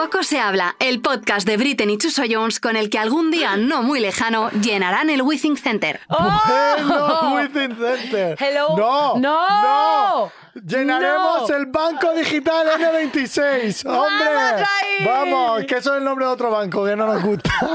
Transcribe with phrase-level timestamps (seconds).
[0.00, 3.56] Poco se habla, el podcast de Britney y Chuso Jones con el que algún día
[3.56, 6.00] no muy lejano llenarán el Withing Center.
[6.08, 8.34] Bueno, Within Center.
[8.40, 8.76] Hello.
[8.78, 9.18] No.
[9.18, 9.62] No.
[9.62, 10.32] No.
[10.54, 11.54] Llenaremos No.
[11.56, 13.84] el banco digital N26.
[13.86, 14.34] Hombre.
[14.34, 15.04] Vamos ahí.
[15.04, 17.50] Vamos, que eso es el nombre de otro banco que no nos gusta.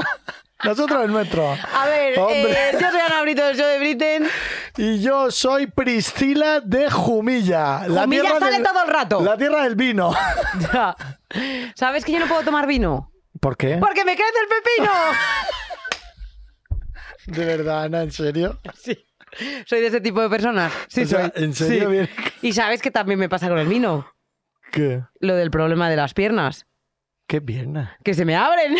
[0.64, 1.50] Nosotros el nuestro.
[1.50, 4.26] A ver, eh, yo soy Ana Brito del show de Britain.
[4.76, 7.80] Y yo soy Priscila de Jumilla.
[7.88, 9.20] Jumilla sale todo el rato.
[9.20, 10.14] La tierra del vino.
[10.72, 10.96] Ya.
[11.74, 13.12] ¿Sabes que yo no puedo tomar vino?
[13.40, 13.76] ¿Por qué?
[13.78, 14.92] ¡Porque me crece el pepino!
[17.26, 18.58] De verdad, Ana, ¿en serio?
[18.74, 18.96] Sí.
[19.66, 20.72] Soy de ese tipo de personas.
[20.88, 21.44] Sí, O sea, soy.
[21.44, 22.10] ¿en serio Sí.
[22.42, 24.10] Y sabes que también me pasa con el vino.
[24.70, 25.02] ¿Qué?
[25.20, 26.66] Lo del problema de las piernas.
[27.26, 27.98] ¿Qué pierna?
[28.04, 28.76] Que se me abren.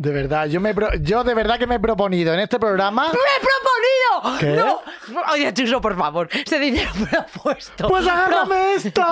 [0.00, 3.08] De verdad, yo, me pro- yo de verdad que me he proponido en este programa...
[3.12, 4.38] ¡Me he proponido!
[4.38, 5.12] ¿Qué?
[5.12, 5.22] ¡No!
[5.32, 6.28] Oye, Chuso, por favor.
[6.46, 7.88] Se dice propuesto.
[7.88, 9.04] ¡Pues agárrame esto!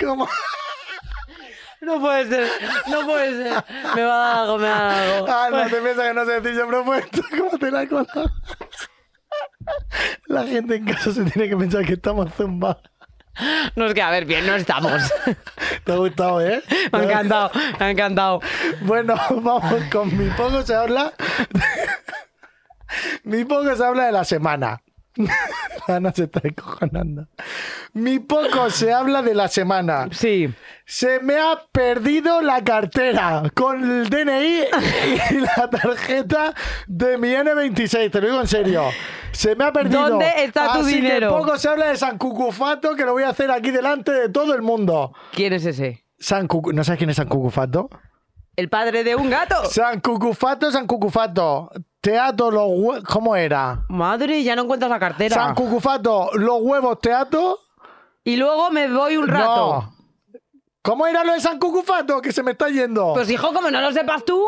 [0.00, 0.28] ¿Cómo?
[1.80, 2.48] No puede ser.
[2.88, 3.64] No puede ser.
[3.94, 5.26] Me va a dar algo, me va a dar algo.
[5.28, 7.22] Ah, no te piensas que no sé decir yo propuesto.
[7.36, 8.30] ¿Cómo te la he colado?
[10.26, 12.82] La gente en casa se tiene que pensar que estamos zumbados.
[13.76, 14.92] No es que, a ver, bien, no estamos.
[15.84, 16.62] ¿Te ha gustado, eh?
[16.92, 18.40] Me ha encantado, me ha encantado.
[18.82, 21.12] Bueno, vamos con mi poco se habla.
[23.22, 24.82] mi poco se habla de la semana.
[25.88, 27.26] Ana se está encojonando.
[27.94, 30.08] Mi poco se habla de la semana.
[30.12, 30.52] Sí.
[30.84, 34.60] Se me ha perdido la cartera con el DNI
[35.30, 36.54] y la tarjeta
[36.86, 38.10] de mi N26.
[38.10, 38.84] Te lo digo en serio.
[39.32, 40.08] Se me ha perdido.
[40.10, 41.28] ¿Dónde está tu Así dinero?
[41.28, 44.28] Que poco se habla de San Cucufato que lo voy a hacer aquí delante de
[44.28, 45.12] todo el mundo.
[45.32, 46.04] ¿Quién es ese?
[46.18, 47.88] San Cucu- ¿No sabes quién es San Cucufato?
[48.56, 49.54] El padre de un gato.
[49.70, 51.70] San Cucufato, San Cucufato.
[52.10, 53.84] Teatro, los hue- ¿Cómo era?
[53.88, 55.34] Madre, ya no encuentras la cartera.
[55.34, 57.58] San Cucufato, los huevos, teatro.
[58.24, 59.82] y luego me voy un rato.
[59.82, 59.94] No.
[60.80, 62.22] ¿Cómo era lo de San Cucufato?
[62.22, 63.12] Que se me está yendo.
[63.12, 64.46] Pues hijo, como no lo sepas tú.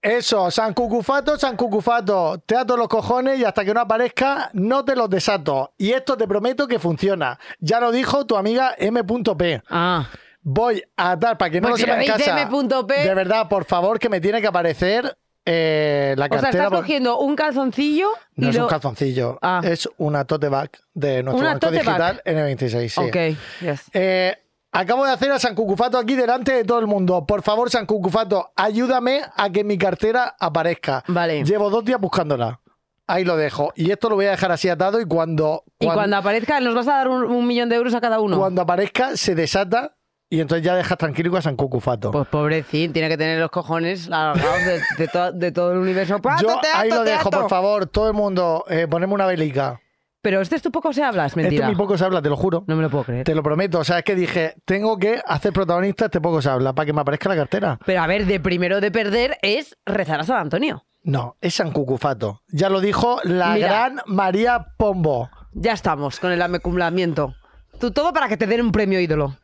[0.00, 2.38] Eso, San Cucufato, San Cucufato.
[2.46, 5.72] Teatro los cojones y hasta que no aparezca, no te los desato.
[5.76, 7.38] Y esto te prometo que funciona.
[7.58, 9.62] Ya lo dijo tu amiga M.P.
[9.68, 10.06] Ah.
[10.48, 13.04] Voy a dar, para que no Pues lo si sepa en casa.
[13.04, 16.50] De verdad, por favor, que me tiene que aparecer eh, la O sea, cartera.
[16.50, 18.62] estás por- cogiendo un calzoncillo No y es lo...
[18.64, 19.60] un calzoncillo, Ah.
[19.64, 22.88] es una tote bag de nuestro Una banco digital N26.
[22.88, 23.00] Sí.
[23.00, 23.82] Ok, yes.
[23.92, 24.36] Eh,
[24.70, 27.26] acabo de hacer a San Cucufato aquí delante de todo el mundo.
[27.26, 31.02] Por favor, San Cucufato, ayúdame a que mi cartera aparezca.
[31.08, 31.42] Vale.
[31.42, 32.60] Llevo dos días buscándola.
[33.08, 33.72] Ahí lo dejo.
[33.76, 36.74] Y esto lo voy a dejar así atado y cuando, Y cuan- cuando aparezca, nos
[36.74, 38.38] vas a dar un, un millón de euros a cada uno.
[38.38, 39.96] cuando aparezca se desata
[40.28, 42.10] y entonces ya dejas tranquilo a San Cucufato.
[42.10, 46.16] Pues pobrecín, tiene que tener los cojones largados de, de to- de todo el universo.
[46.16, 49.80] Yo ¡Pato, teatro, ahí lo dejo, por favor, todo el mundo, eh, poneme una velica.
[50.22, 51.66] Pero este es tu poco se habla, es Esto mentira.
[51.68, 52.64] muy poco se habla, te lo juro.
[52.66, 53.22] No me lo puedo creer.
[53.24, 53.78] Te lo prometo.
[53.78, 56.92] O sea, es que dije, tengo que hacer protagonista este poco se habla para que
[56.92, 57.78] me aparezca la cartera.
[57.86, 60.84] Pero a ver, de primero de perder es rezar a San Antonio.
[61.04, 62.42] No, es San Cucufato.
[62.48, 63.68] Ya lo dijo la Mira.
[63.68, 65.30] gran María Pombo.
[65.52, 67.32] Ya estamos con el acumulamiento.
[67.78, 69.36] Tú todo para que te den un premio ídolo.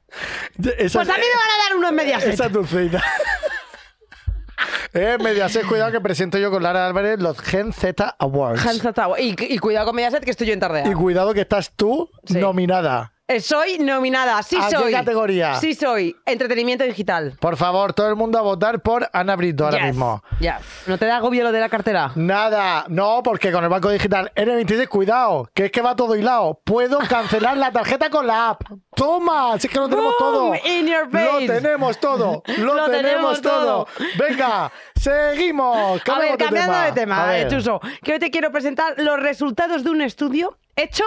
[0.78, 2.34] Esa, Pues a mí me van a dar uno en Mediaset.
[2.34, 3.02] Esa es tu cita.
[4.94, 8.64] eh, Mediaset, cuidado que presento yo con Lara Álvarez los Gen Z Awards.
[8.64, 9.20] Hans Zatawa.
[9.20, 10.86] Y, y cuidado con Mediaset que estoy yo en tardea.
[10.86, 12.38] Y cuidado que estás tú Sí.
[12.38, 13.11] nominada.
[13.28, 14.92] Eh, Soy nominada, sí ¿A qué soy.
[14.92, 15.54] categoría?
[15.54, 16.14] Sí soy.
[16.26, 17.36] Entretenimiento digital.
[17.40, 20.22] Por favor, todo el mundo a votar por Ana Brito ahora Yes, mismo.
[20.40, 20.52] yes.
[20.88, 22.10] ¿No te da agobio lo de la cartera?
[22.16, 26.60] Nada, no, porque con el banco digital N26, cuidado, que es que va todo hilado.
[26.64, 28.62] Puedo cancelar la tarjeta con la app.
[28.94, 30.54] Toma, si es que lo tenemos Boom, todo.
[30.64, 31.46] in your face.
[31.46, 32.42] Lo tenemos todo.
[32.58, 33.84] Lo, Lo tenemos, tenemos todo.
[33.84, 34.08] todo.
[34.18, 36.02] Venga, seguimos.
[36.08, 37.52] A ver, cambiando de tema, A eh, ver.
[37.52, 41.04] Chuso, que hoy te quiero presentar los resultados de un estudio hecho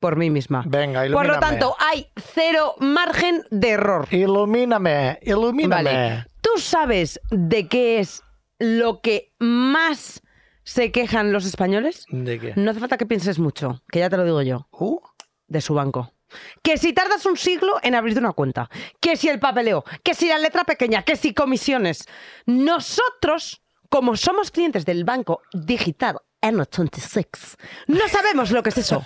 [0.00, 0.62] por mí misma.
[0.66, 1.40] Venga, Por lo ilumíname.
[1.40, 4.06] tanto, hay cero margen de error.
[4.10, 5.82] Ilumíname, ilumíname.
[5.84, 6.26] Vale.
[6.40, 8.22] ¿Tú sabes de qué es
[8.58, 10.22] lo que más
[10.64, 12.04] se quejan los españoles?
[12.10, 12.52] ¿De qué?
[12.56, 14.68] No hace falta que pienses mucho, que ya te lo digo yo.
[14.72, 14.98] Uh,
[15.46, 16.12] De su banco.
[16.62, 18.68] Que si tardas un siglo en abrirte una cuenta,
[19.00, 22.04] que si el papeleo, que si la letra pequeña, que si comisiones.
[22.44, 27.56] Nosotros, como somos clientes del banco digital N26,
[27.86, 29.04] no sabemos lo que es eso.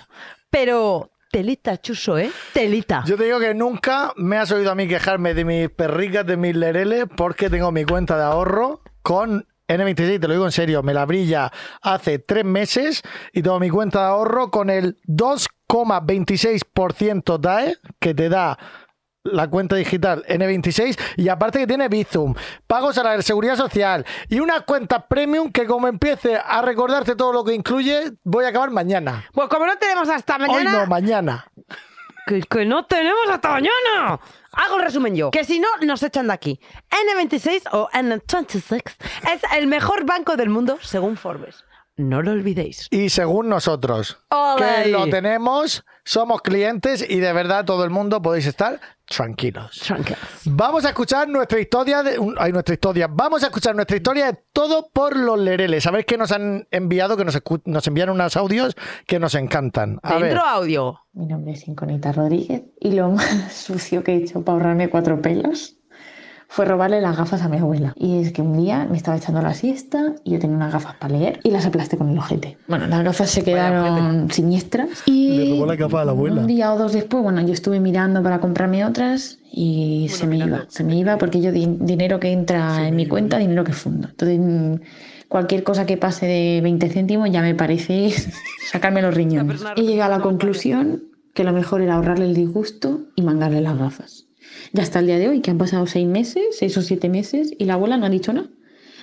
[0.53, 2.31] Pero telita, chuso, ¿eh?
[2.53, 3.03] Telita.
[3.07, 6.37] Yo te digo que nunca me has oído a mí quejarme de mis perricas, de
[6.37, 10.83] mis lereles, porque tengo mi cuenta de ahorro con N26, te lo digo en serio,
[10.83, 11.51] me la brilla
[11.81, 13.01] hace tres meses
[13.31, 18.59] y tengo mi cuenta de ahorro con el 2,26% DAE que te da
[19.23, 22.33] la cuenta digital N26 y aparte que tiene Bizum,
[22.67, 27.31] pagos a la seguridad social y una cuenta premium que como empiece a recordarte todo
[27.31, 29.23] lo que incluye, voy a acabar mañana.
[29.31, 30.71] Pues como no tenemos hasta Hoy mañana.
[30.79, 31.45] no, mañana.
[32.27, 34.19] Que, que no tenemos hasta mañana.
[34.53, 35.31] Hago el resumen yo.
[35.31, 36.59] Que si no, nos echan de aquí.
[36.89, 38.81] N26 o N26
[39.33, 41.63] es el mejor banco del mundo según Forbes.
[41.95, 42.87] No lo olvidéis.
[42.89, 44.17] Y según nosotros,
[44.57, 49.79] que lo tenemos, somos clientes y de verdad todo el mundo podéis estar tranquilos.
[49.85, 50.19] Tranquilos.
[50.45, 53.07] Vamos a escuchar nuestra historia de ay, nuestra historia.
[53.07, 55.83] Vamos a escuchar nuestra historia de todo por los lereles.
[55.83, 58.75] Sabéis que nos han enviado, que nos, nos envían unos audios
[59.05, 59.99] que nos encantan.
[60.01, 60.23] A ver.
[60.23, 60.99] Dentro audio.
[61.13, 65.21] Mi nombre es Inconita Rodríguez y lo más sucio que he hecho para ahorrarme cuatro
[65.21, 65.75] pelas
[66.55, 67.93] fue robarle las gafas a mi abuela.
[67.97, 70.95] Y es que un día me estaba echando la siesta y yo tenía unas gafas
[70.99, 72.59] para leer y las aplasté con el ojete.
[72.67, 76.41] Bueno, las gafas se quedaron siniestras y Le robó la capa a la abuela.
[76.41, 80.37] un día o dos después, bueno, yo estuve mirando para comprarme otras y se me
[80.37, 80.65] iba.
[80.67, 84.09] Se me iba porque yo di- dinero que entra en mi cuenta, dinero que fundo.
[84.09, 84.75] Entonces, mm,
[85.29, 88.11] cualquier cosa que pase de 20 céntimos ya me parece
[88.71, 89.63] sacarme los riñones.
[89.75, 93.75] He llegado a la conclusión que lo mejor era ahorrarle el disgusto y mandarle las
[93.79, 94.27] gafas.
[94.73, 97.53] Ya hasta el día de hoy, que han pasado seis meses, seis o siete meses,
[97.57, 98.47] y la abuela no ha dicho nada.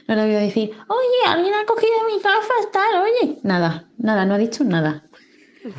[0.08, 3.38] No le voy a decir, oye, alguien ha cogido mis gafas, tal, oye.
[3.44, 5.05] Nada, nada, no ha dicho nada.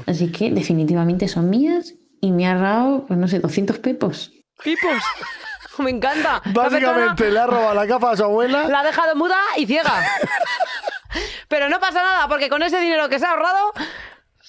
[0.05, 4.31] Así que definitivamente son mías y me ha ahorrado, pues no sé, 200 pepos.
[4.63, 5.03] Pipos.
[5.79, 6.41] Me encanta.
[6.53, 8.67] Básicamente le ha robado la capa a su abuela.
[8.67, 10.05] La ha dejado muda y ciega.
[11.47, 13.73] Pero no pasa nada, porque con ese dinero que se ha ahorrado,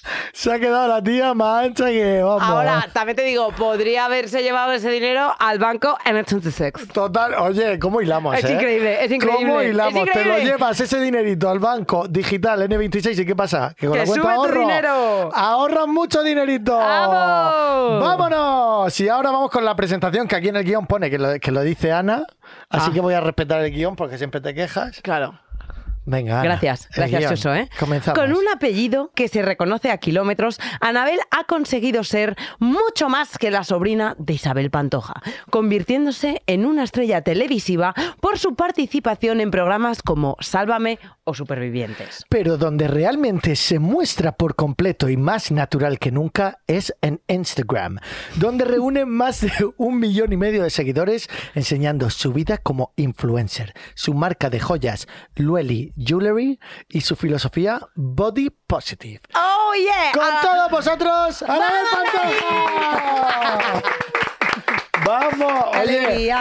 [0.33, 2.43] Se ha quedado la tía más ancha que vamos.
[2.43, 6.91] ahora también te digo, podría haberse llevado ese dinero al banco M26.
[6.91, 8.35] Total, oye, ¿cómo hilamos?
[8.37, 8.53] Es eh?
[8.53, 10.09] increíble, es increíble, ¿Cómo es hilamos?
[10.11, 13.73] Te lo llevas ese dinerito al banco digital N26 y ¿qué pasa?
[13.77, 15.29] Que con ¡Que la cuenta sube tu ahorro dinero!
[15.33, 16.77] ahorras mucho dinerito.
[16.77, 18.01] ¡Vamos!
[18.03, 18.99] ¡Vámonos!
[18.99, 21.51] Y ahora vamos con la presentación que aquí en el guion pone que lo, que
[21.51, 22.23] lo dice Ana.
[22.69, 22.93] Así Ah.
[22.93, 24.99] que voy a respetar el guion porque siempre te quejas.
[25.01, 25.39] Claro.
[26.05, 27.31] Venga, Ana, Gracias, gracias.
[27.31, 27.69] Chuso, ¿eh?
[27.79, 28.19] Comenzamos.
[28.19, 33.51] Con un apellido que se reconoce a kilómetros, Anabel ha conseguido ser mucho más que
[33.51, 40.01] la sobrina de Isabel Pantoja, convirtiéndose en una estrella televisiva por su participación en programas
[40.01, 42.25] como Sálvame o Supervivientes.
[42.29, 47.99] Pero donde realmente se muestra por completo y más natural que nunca es en Instagram,
[48.35, 53.73] donde reúne más de un millón y medio de seguidores enseñando su vida como influencer,
[53.95, 56.59] su marca de joyas Lueli Jewelry
[56.89, 59.21] y su filosofía Body Positive.
[59.35, 60.11] ¡Oh, yeah!
[60.13, 62.31] Con Ah, todos vosotros, Pantoja.
[65.05, 66.31] Vamos, oye,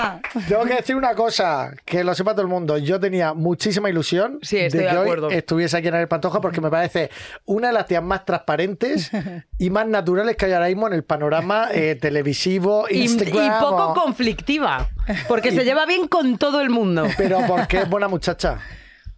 [0.48, 2.78] tengo que decir una cosa, que lo sepa todo el mundo.
[2.78, 6.70] Yo tenía muchísima ilusión Sí, de que hoy estuviese aquí en el Pantoja porque me
[6.70, 7.10] parece
[7.44, 9.10] una de las tías más transparentes
[9.58, 13.58] y más naturales que hay ahora mismo en el panorama eh, televisivo, y, y Instagram.
[13.58, 14.88] poco o- conflictiva,
[15.26, 17.08] porque se lleva bien con todo el mundo.
[17.16, 18.58] Pero porque es buena muchacha,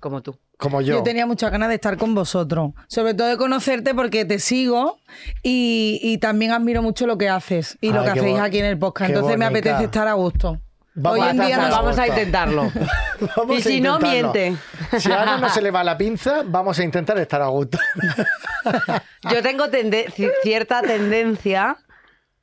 [0.05, 0.39] Como tú.
[0.59, 0.97] como yo.
[0.99, 2.73] Yo tenía muchas ganas de estar con vosotros.
[2.89, 4.99] Sobre todo de conocerte porque te sigo
[5.43, 8.79] y, y también admiro mucho lo que haces y lo que hacéis aquí en el
[8.79, 9.09] podcast.
[9.11, 10.61] Entonces me apetece estar a gusto.
[10.95, 12.71] Vamos Hoy en día estar no a vamos a intentarlo.
[13.37, 14.55] Vamos y si no, miente.
[14.99, 17.79] Si a Ana no se le va la pinza, vamos a intentar estar a gusto.
[19.33, 21.79] Yo tengo tende- ci- cierta tendencia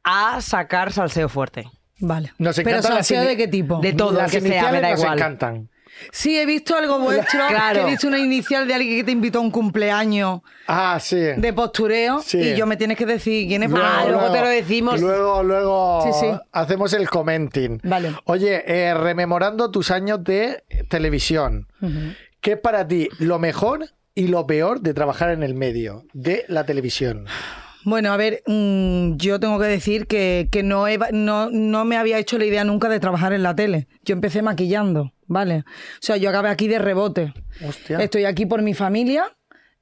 [0.03, 1.65] a sacar salseo fuerte.
[1.99, 2.33] Vale.
[2.39, 3.79] Nos Pero salseo de qué tipo?
[3.79, 5.17] De todo, las que sea, me da nos igual.
[5.19, 5.69] encantan.
[6.11, 7.39] Sí, he visto algo vuestro.
[7.47, 7.81] Claro.
[7.81, 11.17] que he visto una inicial de alguien que te invitó a un cumpleaños Ah, sí.
[11.17, 12.37] de postureo Sí.
[12.39, 13.71] y yo me tienes que decir quién es.
[13.75, 14.99] Ah, porque- luego te lo decimos.
[15.01, 16.39] Luego, luego Sí, sí.
[16.51, 17.79] hacemos el commenting.
[17.83, 18.13] Vale.
[18.25, 21.67] Oye, eh, rememorando tus años de televisión,
[22.41, 26.45] ¿qué es para ti lo mejor y lo peor de trabajar en el medio de
[26.47, 27.25] la televisión?
[27.83, 31.97] Bueno, a ver, mm, yo tengo que decir que, que no, he- no, no me
[31.97, 33.87] había hecho la idea nunca de trabajar en la tele.
[34.03, 35.59] Yo empecé maquillando, ¿vale?
[35.59, 37.33] O sea, yo acabé aquí de rebote.
[37.67, 37.97] Hostia.
[37.99, 39.23] Estoy aquí por mi familia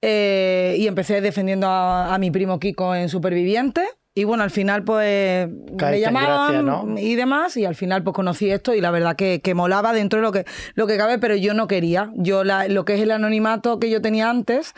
[0.01, 3.81] eh, y empecé defendiendo a, a mi primo Kiko en Superviviente.
[4.15, 6.61] Y bueno, al final pues me Caíste en llamaban gracia,
[6.93, 6.99] ¿no?
[6.99, 10.19] y demás y al final pues conocí esto y la verdad que, que molaba dentro
[10.19, 12.11] de lo que, lo que cabe, pero yo no quería.
[12.15, 14.73] Yo la- lo que es el anonimato que yo tenía antes,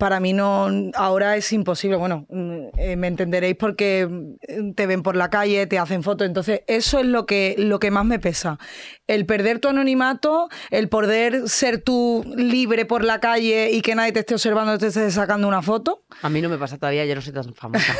[0.00, 1.96] para mí no, ahora es imposible.
[1.96, 6.26] Bueno, mm, eh, me entenderéis porque mm, te ven por la calle, te hacen fotos.
[6.26, 8.58] Entonces, eso es lo que, lo que más me pesa.
[9.06, 14.10] El perder tu anonimato, el poder ser tú libre por la calle y que nadie
[14.10, 16.02] te esté observando, te esté sacando una foto.
[16.22, 17.94] A mí no me pasa todavía, yo no soy tan famosa.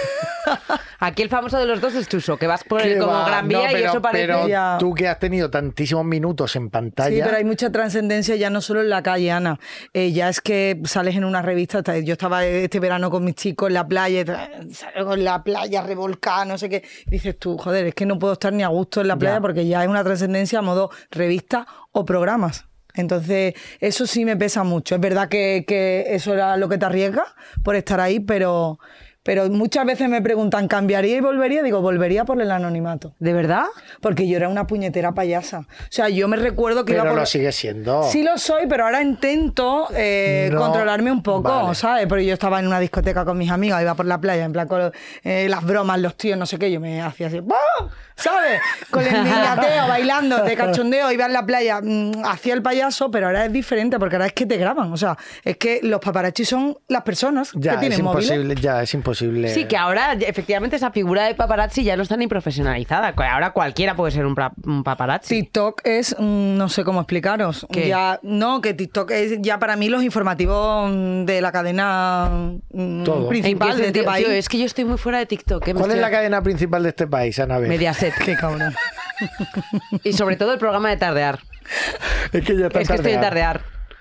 [1.02, 3.26] Aquí el famoso de los dos es Chuso, que vas por ¿Qué el como va?
[3.26, 4.26] Gran Vía No, y eso parece...
[4.26, 4.76] Pero Ya.
[4.78, 7.16] tú que has tenido tantísimos minutos en pantalla.
[7.16, 9.59] Sí, pero hay mucha trascendencia ya no solo en la calle, Ana.
[9.95, 11.80] Eh, ya es que sales en una revista.
[12.00, 14.25] Yo estaba este verano con mis chicos en la playa,
[14.73, 16.85] salgo en la playa revolcada, no sé qué.
[17.07, 19.37] Y dices tú, joder, es que no puedo estar ni a gusto en la playa
[19.37, 19.40] Ya.
[19.40, 22.66] porque ya es una trascendencia a modo revista o programas.
[22.95, 24.97] Entonces, eso sí me pesa mucho.
[24.97, 27.25] Es verdad que, que eso era lo que te arriesga
[27.62, 28.80] por estar ahí, pero,
[29.23, 31.62] pero muchas veces me preguntan, ¿cambiaría y volvería?
[31.62, 33.15] Digo, volvería por el anonimato.
[33.19, 33.65] ¿De verdad?
[34.00, 35.61] Porque yo era una puñetera payasa.
[35.61, 37.21] O sea, yo me recuerdo que pero iba por...
[37.21, 38.03] lo sigue siendo.
[38.05, 41.75] Sí lo soy, pero ahora intento eh, No, controlarme un poco, vale.
[41.75, 42.07] ¿sabes?
[42.07, 44.67] Porque yo estaba en una discoteca con mis amigas, iba por la playa, en plan
[44.67, 44.91] con
[45.23, 47.91] eh, las bromas, los tíos, no sé qué, yo me hacía así, ¡bum!
[48.21, 48.61] ¿Sabes?
[48.91, 53.27] Con el niñateo, bailando, de cachondeo, iba en la playa, mm, hacía el payaso, pero
[53.27, 56.45] ahora es diferente, porque ahora es que te graban, o sea, es que los paparazzi
[56.45, 58.31] son las personas ya, que es tienen móviles.
[58.31, 59.49] imposible, ya, es imposible.
[59.49, 63.15] Sí, que ahora efectivamente esa figura de paparazzi ya no está ni profesionalizada.
[63.17, 64.35] Ahora cualquiera puede ser un,
[64.65, 65.43] un paparazzi.
[65.43, 67.67] TikTok es, mm, no sé cómo explicaros.
[67.71, 67.89] ¿Qué?
[67.89, 70.91] Ya, no, que TikTok es ya para mí los informativos
[71.27, 72.31] de la cadena
[72.73, 73.17] mm, Todo.
[73.17, 74.27] ¿En qué principal de este país.
[74.27, 75.67] Tío, es que yo estoy muy fuera de TikTok.
[75.69, 75.75] ¿eh?
[75.75, 77.69] ¿Cuál es la cadena principal de este país, Anabel?
[77.69, 78.10] Mediaset.
[78.25, 78.75] Qué cabrón.
[80.05, 81.40] Y sobre todo el programa de tardear.
[82.33, 83.61] Es que ya está Es que estoy en tardear.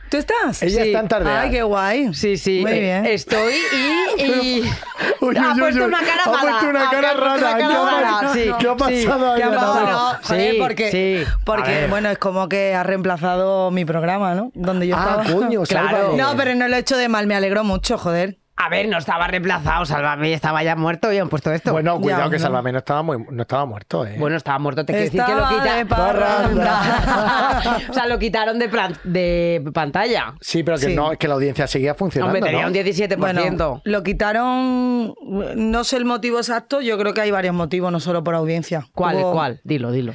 [0.09, 0.63] ¿Tú estás?
[0.63, 0.87] Ella Sí.
[0.87, 1.37] está en tardear.
[1.39, 2.13] Ay, qué guay.
[2.15, 2.61] Sí, sí.
[2.61, 3.05] Muy eh, bien.
[3.05, 4.21] Estoy y.
[4.23, 4.61] y-
[5.21, 6.41] Uy, ha uy, puesto uy, una cara ha mala.
[6.51, 8.33] puesto una Ha cara puesto una cara ¿Qué ha rara, pasado?
[8.33, 9.85] sí, ¿Qué ha pasado ahí, ¿Qué ha pasado?
[9.91, 11.23] No, joder, Sí, porque, sí.
[11.29, 11.89] A porque ver.
[11.89, 14.51] bueno, es como que ha reemplazado mi programa, ¿no?
[14.55, 15.39] Donde yo Ah, estaba.
[15.39, 15.89] coño, Claro.
[15.89, 16.17] sálvame.
[16.17, 18.37] No, pero no lo he hecho de mal, me alegro mucho, joder.
[18.61, 21.71] A ver, no estaba reemplazado, Sálvame, estaba ya muerto y han puesto esto.
[21.71, 22.41] Bueno, cuidado Ya, que no.
[22.43, 24.17] Sálvame no estaba, muy, no estaba muerto, ¿eh?
[24.19, 27.61] Bueno, estaba muerto, te quiero decir que lo Estaba de parranda.
[27.89, 30.33] o sea, lo quitaron de, plan- de pantalla.
[30.41, 30.95] sí, pero que Sí.
[30.95, 32.71] no, que la audiencia seguía funcionando, Hombre, tenía ¿no?
[32.71, 33.17] un 17%.
[33.17, 35.13] Bueno, lo quitaron,
[35.55, 38.85] no sé el motivo exacto, yo creo que hay varios motivos, no solo por audiencia.
[38.93, 39.15] ¿Cuál?
[39.15, 39.61] Hubo- ¿Cuál?
[39.63, 40.13] Dilo, dilo.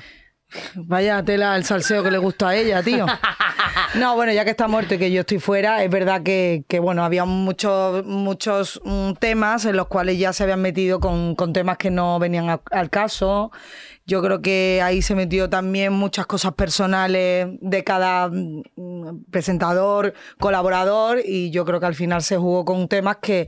[0.74, 3.06] Vaya tela el salseo que le gusta a ella, tío.
[3.96, 6.80] No, bueno, ya que está muerto y que yo estoy fuera, es verdad que, que,
[6.80, 11.78] bueno, había muchos, muchos mm, temas en los cuales ya se habían metido con, temas
[11.78, 13.52] que no venían al caso.
[14.04, 21.20] Yo creo que ahí se metió también muchas cosas personales de cada mm, presentador, colaborador,
[21.24, 23.46] y yo creo que al final se jugó con temas que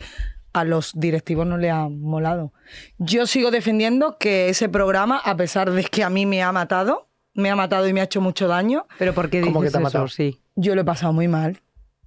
[0.52, 2.52] a los directivos no le han molado.
[2.98, 7.05] Yo sigo defendiendo que ese programa, a pesar de que a mí me ha matado,
[7.36, 9.72] me ha matado y me ha hecho mucho daño, ¿Pero por qué ¿Cómo dices que
[9.72, 9.98] te ha eso?
[9.98, 10.08] matado?
[10.08, 10.40] Sí.
[10.56, 11.60] yo lo he pasado muy mal.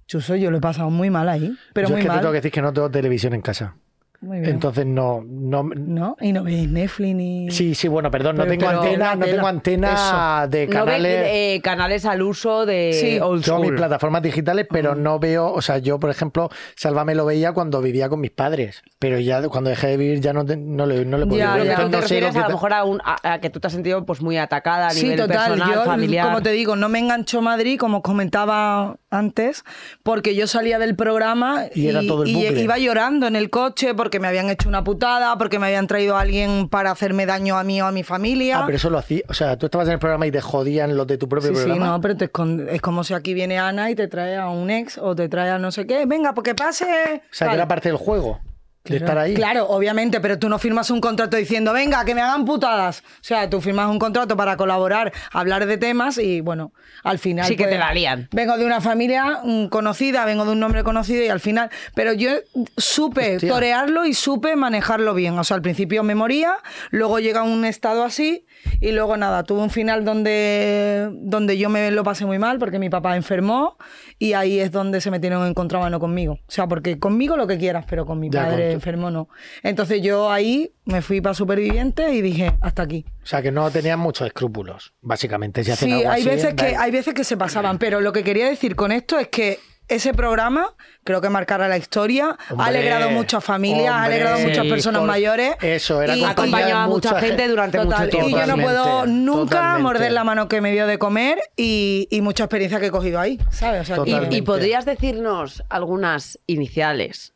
[0.06, 2.20] Chuso, yo lo he pasado muy mal ahí, pero Yo muy es que te mal.
[2.20, 3.76] tengo que decir que no tengo televisión en casa.
[4.22, 4.50] Muy bien.
[4.52, 6.14] Entonces no, no, ¿No?
[6.20, 7.50] Y no veis Netflix ni...
[7.50, 11.26] Sí, sí, bueno, perdón, no tengo pero- antena, no tengo antena de No ve canales.
[11.30, 13.18] eh, canales al uso de Sí.
[13.18, 17.52] old mis plataformas digitales, pero no veo, o sea, yo, por ejemplo, Sálvame lo veía
[17.52, 20.84] cuando vivía con mis padres, pero ya cuando dejé de vivir ya no, te- no
[20.84, 21.66] le, no le podía Ya, ver.
[21.66, 21.76] ya.
[21.76, 23.48] Pero te no sé lo refieres a lo te- mejor a, un- a- a que
[23.48, 25.52] tú te has sentido pues muy atacada a Sí, nivel total.
[25.52, 26.26] personal, Yo, familiar.
[26.26, 29.64] como te digo, no me enganchó Madrid, como os comentaba antes,
[30.02, 33.94] porque yo salía del programa Y era todo el y iba llorando en el coche
[33.94, 37.56] porque me habían hecho una putada, porque me habían traído a alguien para hacerme daño
[37.58, 38.60] a mí o a mi familia.
[38.60, 40.96] Ah, pero eso lo hacía, o sea, tú estabas en el programa y te jodían
[40.96, 41.86] los de tu propio Sí, sí, programa.
[41.86, 42.30] no, pero te
[42.74, 45.50] es como si aquí viene Ana y te trae a un ex o te trae
[45.50, 46.06] a no sé qué.
[46.06, 46.84] Venga, porque pase.
[47.30, 48.40] O sea, que era parte del juego,
[48.84, 49.04] de Claro.
[49.04, 49.34] estar ahí.
[49.34, 53.00] Claro, obviamente, pero tú no firmas un contrato diciendo, venga, que me hagan putadas.
[53.00, 56.72] O sea, tú firmas un contrato para colaborar, hablar de temas y, bueno,
[57.04, 57.46] al final.
[57.46, 58.28] Sí que pues, te la lían.
[58.32, 61.70] Vengo de una familia mm, conocida, vengo de un nombre conocido y al final.
[61.94, 62.30] Pero yo
[62.76, 63.48] supe Hostia.
[63.50, 65.38] torearlo y supe manejarlo bien.
[65.38, 66.54] O sea, al principio me moría,
[66.90, 68.46] luego llega un estado así
[68.80, 72.78] y luego nada, tuve un final donde, donde yo me lo pasé muy mal porque
[72.78, 73.76] mi papá enfermó
[74.18, 76.34] y ahí es donde se metieron en contramano conmigo.
[76.34, 79.28] O sea, porque conmigo lo que quieras, pero con mi Ya, padre tu- enfermo no.
[79.62, 83.04] Entonces yo ahí me fui para superviviente y dije, hasta aquí.
[83.22, 85.62] O sea, que no tenían muchos escrúpulos, básicamente.
[85.64, 88.12] Si hacen Sí, algo hay así, veces, que, hay veces que se pasaban, pero lo
[88.12, 89.58] que quería decir con esto es que
[89.90, 94.66] ese programa creo que marcará la historia, ha alegrado muchas familias, ha alegrado a muchas
[94.66, 95.56] personas mayores.
[95.60, 98.28] eso, era y- acompañaba a mucha gente durante Total, mucho tiempo.
[98.28, 99.82] Y yo no puedo nunca totalmente.
[99.82, 103.18] morder la mano que me dio de comer y, y mucha experiencia que he cogido
[103.20, 103.82] ahí, ¿sabes?
[103.90, 104.36] O sea, Y-.
[104.36, 107.34] Y, podrías decirnos algunas iniciales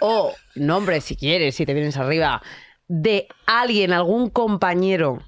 [0.00, 2.42] o nombres, si quieres, si te vienes arriba,
[2.88, 5.22] de alguien, algún compañero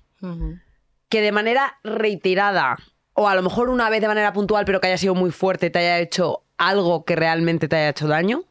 [1.09, 2.77] que de manera reiterada
[3.19, 5.71] o a lo mejor una vez de manera puntual, pero que haya sido muy fuerte,
[5.71, 8.45] te haya hecho algo que realmente te haya hecho daño?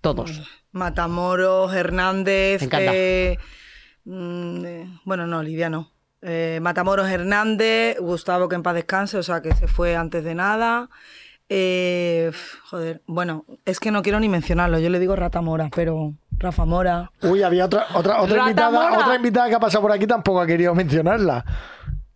[0.00, 0.48] Todos.
[0.70, 2.68] Matamoros, Hernández.
[2.70, 3.36] Eh,
[4.04, 5.90] mm, eh, bueno, no, Lidia no.
[6.22, 10.36] Eh, Matamoros, Hernández, Gustavo que en paz descanse, o sea que se fue antes de
[10.36, 10.88] nada.
[11.48, 12.30] Eh,
[12.66, 16.64] joder, bueno, es que no quiero ni mencionarlo, yo le digo Rata Mora, pero Rafa
[16.64, 17.10] Mora.
[17.22, 19.00] Uy, había otra, otra, otra, invitada, Mora.
[19.00, 21.44] otra invitada que ha pasado por aquí, tampoco ha querido mencionarla.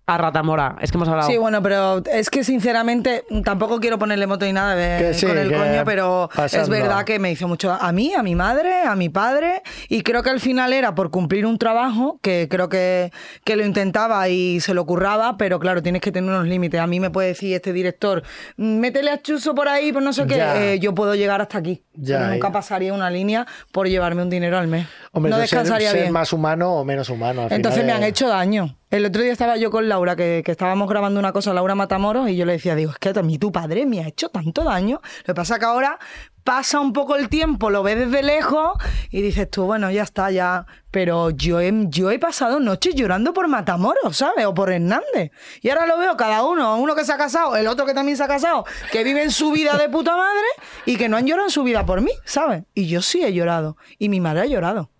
[0.06, 1.30] A Ratamora, es que hemos hablado.
[1.30, 5.26] Sí, bueno, pero es que sinceramente tampoco quiero ponerle moto ni nada de- Que sí,
[5.26, 6.62] con el coño, pero pasando.
[6.62, 10.02] es verdad que me hizo mucho a mí, a mi madre, a mi padre, y
[10.02, 13.12] creo que al final era por cumplir un trabajo que creo que,
[13.44, 16.80] que lo intentaba y se lo curraba, pero claro, tienes que tener unos límites.
[16.82, 18.22] A mí me puede decir este director,
[18.58, 20.36] métele a Chuso por ahí, pues no sé qué,
[20.74, 21.82] eh, yo puedo llegar hasta aquí.
[21.96, 22.52] Ya, pero nunca ya.
[22.52, 24.86] pasaría una línea por llevarme un dinero al mes.
[25.12, 26.12] Hombre, no es ser- descansaría ser, bien.
[26.12, 27.42] más humano o menos humano.
[27.42, 28.76] al Entonces final me han hecho daño.
[28.90, 32.28] El otro día estaba yo con Laura, que, que estábamos grabando una cosa, Laura Matamoros,
[32.28, 34.62] y yo le decía, digo, es que a mí tu padre me ha hecho tanto
[34.64, 35.00] daño.
[35.20, 35.98] Lo que pasa que ahora
[36.44, 38.72] pasa un poco el tiempo, lo ves desde lejos
[39.10, 40.66] y dices tú, bueno, ya está, ya.
[40.90, 44.44] Pero yo he, yo he pasado noches llorando por Matamoros, ¿sabes?
[44.44, 45.32] O por Hernández.
[45.62, 48.16] Y ahora lo veo cada uno, uno que se ha casado, el otro que también
[48.16, 50.46] se ha casado, que viven su vida de puta madre
[50.86, 52.64] y que no han llorado en su vida por mí, ¿sabes?
[52.74, 53.76] Y yo sí he llorado.
[53.98, 54.90] Y mi madre ha llorado.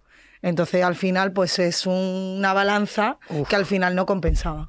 [0.42, 4.66] Entonces, al final, pues es una balanza que al final no compensaba.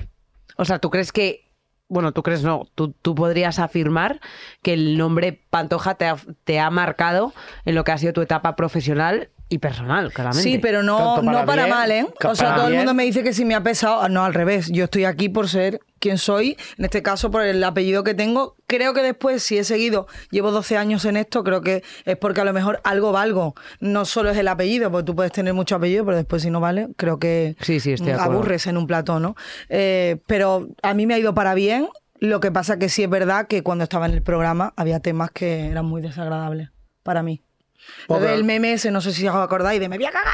[0.57, 1.44] O sea, ¿tú crees que,
[1.87, 4.19] bueno, tú crees no, tú, tú podrías afirmar
[4.61, 7.33] que el nombre Pantoja te ha, te ha marcado
[7.65, 10.49] en lo que ha sido tu etapa profesional y personal, claramente?
[10.49, 12.07] Sí, pero no, Tanto para no para bien, mal, ¿eh?
[12.23, 14.01] O sea, todo el mundo me dice que si me ha pesado.
[14.01, 14.69] Ah, No, al revés.
[14.71, 16.55] Yo estoy aquí por ser quien soy.
[16.77, 18.55] En este caso, por el apellido que tengo.
[18.67, 22.41] Creo que después, si he seguido, llevo 12 años en esto, creo que es porque
[22.41, 23.55] a lo mejor algo valgo.
[23.79, 26.59] No solo es el apellido, porque tú puedes tener mucho apellido, pero después si no
[26.59, 28.21] vale, creo que Sí, sí, acuerdo.
[28.21, 29.35] aburres en un plató, ¿no?
[29.69, 31.89] Eh, pero a mí me ha ido para bien.
[32.19, 35.31] Lo que pasa que sí es verdad que cuando estaba en el programa había temas
[35.31, 36.69] que eran muy desagradables
[37.01, 37.41] para mí.
[38.07, 40.33] Pobre- del meme ese, no sé si os acordáis, de me voy a cagar.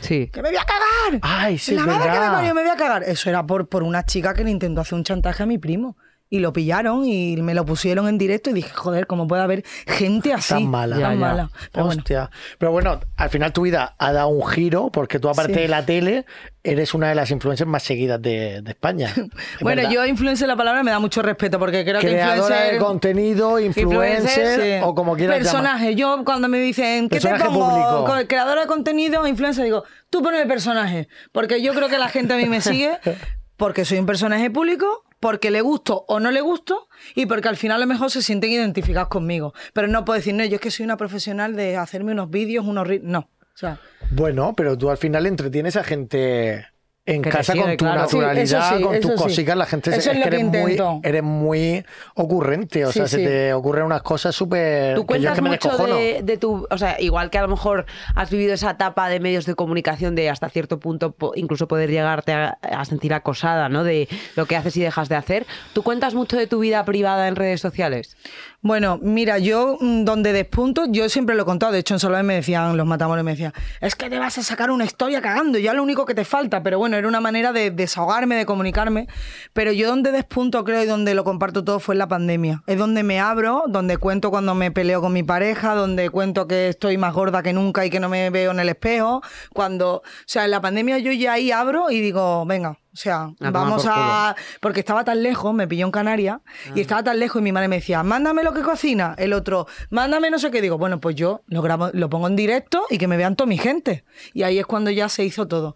[0.00, 0.30] Sí.
[0.32, 1.20] ¡Que me voy a cagar!
[1.22, 2.32] Ay, sí, La madre que me verdad.
[2.34, 3.02] parió, me voy a cagar.
[3.04, 5.96] Eso era por, por una chica que le intentó hacer un chantaje a mi primo.
[6.34, 9.64] Y lo pillaron y me lo pusieron en directo y dije, joder, ¿cómo puede haber
[9.86, 10.54] gente así?
[10.54, 10.96] Tan mala.
[10.96, 11.20] Ya, Tan ya.
[11.20, 11.50] mala.
[11.70, 11.98] Pero bueno.
[12.00, 12.30] Hostia.
[12.56, 15.60] Pero bueno, al final tu vida ha dado un giro porque tú, aparte Sí.
[15.60, 16.24] de la tele,
[16.64, 19.08] eres una de las influencers más seguidas de, de España.
[19.14, 19.90] Es Bueno, verdad.
[19.94, 22.72] yo influencer la palabra me da mucho respeto porque creo que Creadora influencer...
[22.72, 24.84] de contenido, influencer, sí.
[24.84, 25.52] o como quieras llamar.
[25.52, 25.94] Personaje.
[25.96, 27.68] Yo cuando me dicen, ¿qué te Personaje pongo?
[27.68, 28.04] público.
[28.06, 31.08] Co- Creadora de contenido, influencer, digo, tú ponme personaje.
[31.32, 32.98] Porque yo creo que la gente a mí me sigue
[33.56, 37.56] porque soy un personaje público, porque le gusto o no le gusto y porque al
[37.56, 39.54] final a lo mejor se sienten identificados conmigo.
[39.72, 42.66] Pero no puedo decir, no, yo es que soy una profesional de hacerme unos vídeos,
[42.66, 42.88] unos...
[42.88, 43.00] ri-".
[43.04, 43.20] No.
[43.20, 43.78] O sea,
[44.10, 46.66] Bueno, pero tú al final entretienes a gente
[47.04, 48.02] en casa con tu claro.
[48.02, 49.16] Naturalidad, sí, con tus sí.
[49.16, 49.56] cositas.
[49.56, 51.00] La gente Eso es, que eres, muy, intento.
[51.02, 51.84] eres muy
[52.14, 52.84] ocurrente.
[52.84, 54.94] O Sí, sea, se te ocurren unas cosas súper.
[54.94, 57.42] Tú que yo es cuentas que mucho de, de tu, o sea, igual que a
[57.42, 61.66] lo mejor has vivido esa etapa de medios de comunicación de hasta cierto punto incluso
[61.66, 63.82] poder llegarte a, a sentir acosada, ¿no?
[63.82, 65.46] De lo que haces y dejas de hacer.
[65.72, 68.16] ¿Tú cuentas mucho de tu vida privada en redes sociales?
[68.64, 71.72] Bueno, mira, yo mm, donde despunto, yo siempre lo he contado.
[71.72, 74.44] De hecho, en Salomé me decían, los matamores me decían, es que te vas a
[74.44, 76.62] sacar una historia cagando, ya lo único que te falta.
[76.62, 79.08] Pero bueno, era una manera de desahogarme, de comunicarme.
[79.52, 82.62] Pero yo donde despunto, creo, y donde lo comparto todo fue en la pandemia.
[82.68, 86.68] Es donde me abro, donde cuento cuando me peleo con mi pareja, donde cuento que
[86.68, 89.22] estoy más gorda que nunca y que no me veo en el espejo.
[89.52, 92.78] Cuando, o sea, en la pandemia yo ya ahí abro y digo, venga.
[92.92, 96.40] O sea, vamos por a, porque estaba tan lejos, me pilló en Canarias,
[96.74, 99.66] y estaba tan lejos y mi madre me decía, mándame lo que cocina, el otro,
[99.88, 102.98] mándame no sé qué, digo, bueno, pues yo lo grabo, lo pongo en directo y
[102.98, 104.04] que me vean toda mi gente.
[104.34, 105.74] Y ahí es cuando ya se hizo todo.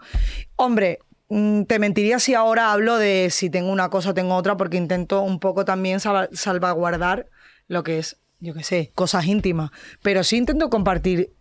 [0.56, 0.98] Hombre,
[1.30, 4.76] mm, te mentiría si ahora hablo de si tengo una cosa o tengo otra, porque
[4.76, 7.30] intento un poco también salva- salvaguardar
[7.66, 9.70] lo que es, yo qué sé, cosas íntimas.
[10.02, 11.32] Pero sí intento compartir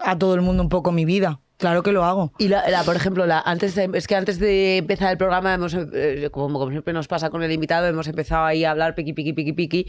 [0.00, 1.40] a todo el mundo un poco mi vida.
[1.56, 2.32] Claro que lo hago.
[2.38, 5.54] Y la, la- por ejemplo, la, antes de- es que antes de empezar el programa,
[5.54, 8.94] hemos, eh, como, como siempre nos pasa con el invitado, hemos empezado ahí a hablar
[8.96, 9.86] piqui, piqui, piqui, piqui.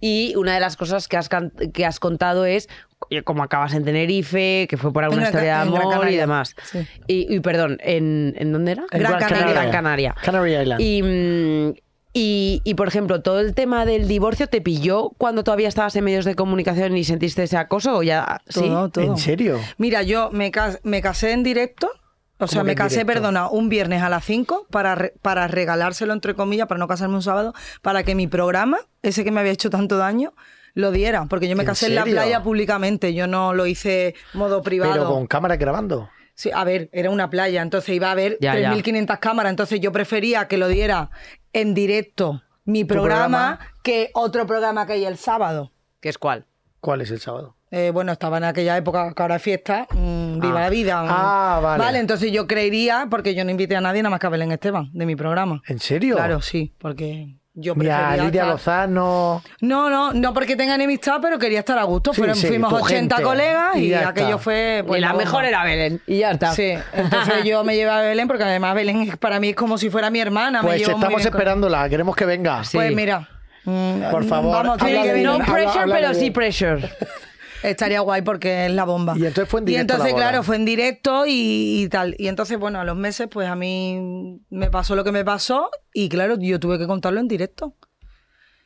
[0.00, 2.68] Y una de las cosas que has, can- que has contado es
[3.10, 5.60] oye, cómo acabas en Tenerife, que fue por alguna Gran historia de
[5.92, 6.54] amor y demás.
[6.64, 6.78] Sí.
[7.06, 8.84] Y, y, perdón, ¿en, ¿en dónde era?
[8.90, 9.52] En Gran Canaria.
[9.52, 10.14] Gran Canaria.
[10.22, 10.80] Canary Island.
[10.80, 11.72] Y, mm,
[12.14, 16.04] y, y, por ejemplo, todo el tema del divorcio te pilló cuando todavía estabas en
[16.04, 18.60] medios de comunicación y sentiste ese acoso o ya sí.
[18.60, 19.04] Todo, todo.
[19.04, 19.58] ¿En serio?
[19.78, 21.90] Mira, yo me, cas- me casé en directo.
[22.38, 23.12] O sea, ¿Cómo que me casé, directo?
[23.14, 27.14] perdona, un viernes a las 5 para, re- para regalárselo, entre comillas, para no casarme
[27.14, 30.34] un sábado, para que mi programa, ese que me había hecho tanto daño,
[30.74, 31.26] lo diera.
[31.26, 34.92] Porque yo me ¿En casé en la playa públicamente, yo no lo hice modo privado.
[34.92, 36.10] Pero con cámara grabando.
[36.34, 38.72] Sí, a ver, era una playa, entonces iba a haber Ya, ya.
[38.74, 41.10] 3.500 cámaras, entonces yo prefería que lo diera
[41.52, 43.58] en directo mi programa, programa?
[43.82, 45.72] que otro programa que hay el sábado.
[46.00, 46.46] ¿Qué es cuál?
[46.80, 47.56] ¿Cuál es el sábado?
[47.70, 50.62] Eh, bueno, estaba en aquella época que ahora es fiesta, mm, viva Ah.
[50.62, 51.04] la vida.
[51.08, 51.98] Ah, vale.
[51.98, 54.90] entonces yo creería, porque yo no invité a nadie nada más que a Belén Esteban,
[54.92, 55.62] de mi programa.
[55.66, 56.16] ¿En serio?
[56.16, 59.42] Claro, sí, porque yo prefería Lidia estar- Lozano.
[59.60, 62.12] No, no, no porque tenga enemistad, pero quería estar a gusto.
[62.14, 63.22] Sí, Fueron- sí, fuimos tu 80 gente.
[63.22, 64.38] colegas Y aquello está.
[64.38, 64.84] fue...
[64.86, 66.00] pues, y la mejor era Belén.
[66.06, 66.52] Y ya está.
[66.52, 69.76] Sí, entonces yo me llevé a Belén porque además Belén es- para mí es como
[69.78, 70.62] si fuera mi hermana.
[70.62, 72.62] me Pues llevo muy estamos con- esperándola, queremos que venga.
[72.72, 73.28] Pues mira.
[73.64, 75.26] mm, Por favor, vamos, tiene habla que de venir.
[75.28, 76.90] No pressure, habla pero sí pressure.
[77.62, 79.14] Estaría guay porque es la bomba.
[79.16, 82.14] Y entonces fue en directo Y entonces, claro, fue en directo y, y tal.
[82.18, 85.70] Y entonces, bueno, a los meses, pues a mí me pasó lo que me pasó
[85.92, 87.74] y claro, yo tuve que contarlo en directo.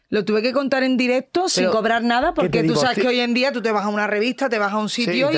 [0.09, 3.35] Lo tuve que contar en directo sin cobrar nada porque tú sabes que hoy en
[3.35, 5.30] día tú te vas a una revista, te vas a un sitio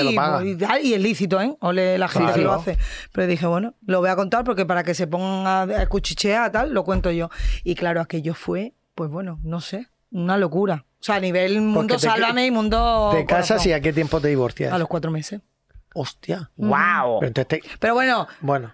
[0.83, 1.57] y es lícito, ¿eh?
[1.59, 2.77] Ole la gente que lo hace.
[3.11, 6.51] Pero dije, bueno, lo voy a contar porque para que se pongan a, a cuchichear,
[6.51, 7.29] tal, lo cuento yo.
[7.63, 10.85] Y claro, aquello fue, pues bueno, no sé, una locura.
[10.99, 13.09] O sea, a nivel mundo te- sálvame y mundo...
[13.13, 13.69] ¿Te casas corazón.
[13.69, 14.73] y a qué tiempo te divorcias?
[14.73, 15.39] A los cuatro meses.
[15.93, 16.49] Hostia.
[16.57, 17.19] ¡Wow!
[17.19, 18.71] Pero entonces te- Pero bueno, Bueno.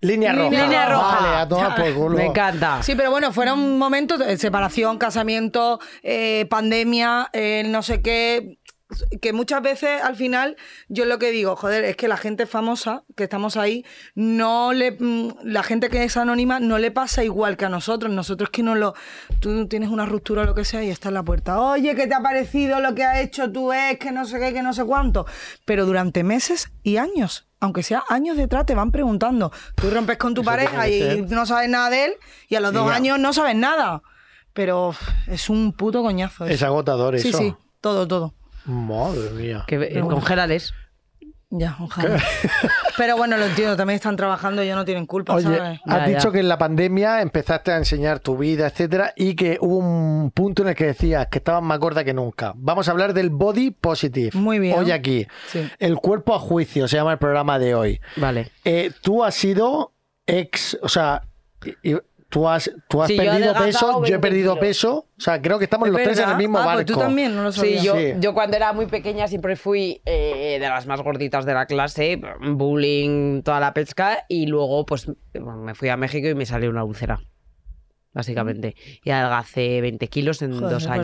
[0.00, 0.50] Línea roja.
[0.50, 1.16] Línea roja.
[1.20, 2.16] Vale, a tomar por culo.
[2.18, 2.82] Me encanta.
[2.82, 8.58] sí, pero bueno, fueron momentos de separación, casamiento, eh, pandemia, eh, no sé qué.
[9.20, 10.56] Que muchas veces al final
[10.88, 14.92] yo lo que digo, joder, es que la gente famosa que estamos ahí, no le
[14.92, 18.12] mm, la gente que es anónima no le pasa igual que a nosotros.
[18.12, 18.94] Nosotros que no lo.
[19.40, 21.60] Tú tienes una ruptura o lo que sea y está en la puerta.
[21.60, 24.52] Oye, ¿qué te ha parecido lo que ha hecho tú es que no sé qué,
[24.52, 25.26] que no sé cuánto?
[25.64, 29.52] Pero durante meses y años, aunque sea años detrás, te van preguntando.
[29.76, 32.14] Tú rompes con tu Eso pareja y no sabes nada de él
[32.48, 34.02] y a los dos años no sabes nada.
[34.52, 34.94] Pero
[35.28, 36.44] es un puto coñazo.
[36.44, 36.66] Es eso.
[36.66, 37.38] agotador Sí, eso.
[37.38, 38.34] sí, todo, todo.
[38.66, 39.64] Madre mía.
[39.66, 40.72] Que, eh, congélales.
[41.54, 42.18] Ya, ojalá.
[42.96, 45.80] Pero bueno, lo entiendo, también están trabajando y ya no tienen culpa, Oye, ¿sabes?
[45.84, 46.32] has Ya, dicho ya.
[46.32, 50.62] que en la pandemia empezaste a enseñar tu vida, etcétera, y que hubo un punto
[50.62, 52.54] en el que decías que estabas más gorda que nunca.
[52.56, 54.30] Vamos a hablar del body positive.
[54.32, 54.78] Muy bien.
[54.78, 55.26] Hoy aquí.
[55.48, 55.68] Sí.
[55.78, 58.00] El cuerpo a juicio se llama el programa de hoy.
[58.16, 58.50] Vale.
[58.64, 59.92] Eh, tú has sido
[60.26, 61.20] ex, o sea,
[62.32, 64.66] tú has, tú has yo perdido peso, yo he 20 perdido kilos.
[64.66, 64.94] peso.
[65.16, 66.82] O sea, creo que estamos ¿Es los tres en el mismo ah, barco.
[66.84, 67.82] Pues tú también, no lo Sí, sabía.
[67.82, 68.12] yo, Sí.
[68.20, 72.20] yo cuando era muy pequeña siempre fui eh, de las más gorditas de la clase,
[72.40, 76.82] bullying, toda la pesca, y luego pues me fui a México y me salió una
[76.84, 77.20] úlcera,
[78.12, 78.74] básicamente.
[79.04, 81.02] Y adelgacé 20 kilos en Joder, dos bueno.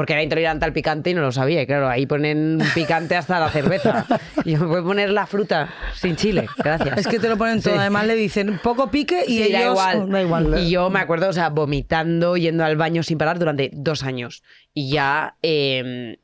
[0.00, 1.60] Porque era intolerante al picante y no lo sabía.
[1.60, 4.06] Y claro, ahí ponen picante hasta la cerveza.
[4.46, 6.48] Y yo me voy a poner la fruta sin chile.
[6.56, 6.96] Gracias.
[6.96, 7.74] Es que te lo ponen todo.
[7.74, 7.78] Sí.
[7.80, 9.72] Además le dicen poco pique y Sí, da ellos...
[9.72, 10.08] igual.
[10.10, 10.58] Da igual.
[10.58, 14.42] Y yo me acuerdo, o sea, vomitando, yendo al baño sin parar durante dos años.
[14.72, 16.16] Y ya, eh,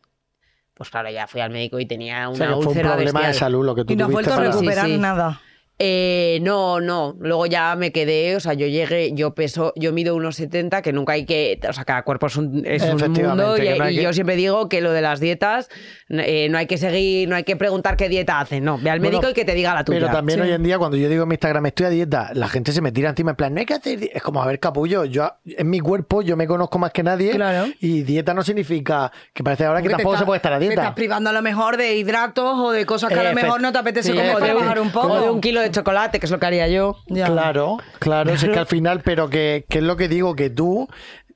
[0.72, 2.88] pues claro, ya fui al médico y tenía O una sea, que fue un úlcera
[2.94, 3.46] problema de bestial.
[3.46, 4.96] salud lo que tú Y no tuviste vuelto a para- Sí, recuperar sí.
[4.98, 5.40] nada.
[5.78, 7.14] Eh, no, no.
[7.20, 10.90] Luego ya me quedé, o sea, yo llegué, yo peso, yo mido unos 70, que
[10.92, 13.96] nunca hay que, o sea, cada cuerpo es un, es un mundo y, no y
[13.96, 15.68] que- yo siempre digo que lo de las dietas
[16.08, 19.00] eh, no hay que seguir, no hay que preguntar qué dieta hacen, no, ve al
[19.00, 19.98] Bueno, médico y que te diga la tuya.
[20.00, 20.46] Pero también Sí.
[20.46, 22.80] hoy en día, cuando yo digo en mi Instagram estoy a dieta, la gente se
[22.80, 23.98] me tira encima en plan, no hay que hacer.
[24.00, 24.10] di-".
[24.14, 27.32] Es como, a ver, capullo, yo en mi cuerpo yo me conozco más que nadie.
[27.32, 27.66] Claro.
[27.80, 30.58] Y dieta no significa que parece ahora que Porque tampoco está- se puede estar a
[30.58, 30.94] Te estás dieta.
[30.94, 33.78] privando a lo mejor de hidratos o de cosas que a lo mejor no te
[33.78, 34.68] apetece Sí, comer para efectivamente.
[34.68, 35.12] bajar un poco.
[35.12, 36.96] O de un kilo de chocolate, que es lo que haría yo.
[37.07, 37.26] Ya.
[37.26, 40.88] Claro, claro, es que al final, pero que, que es lo que digo, que tú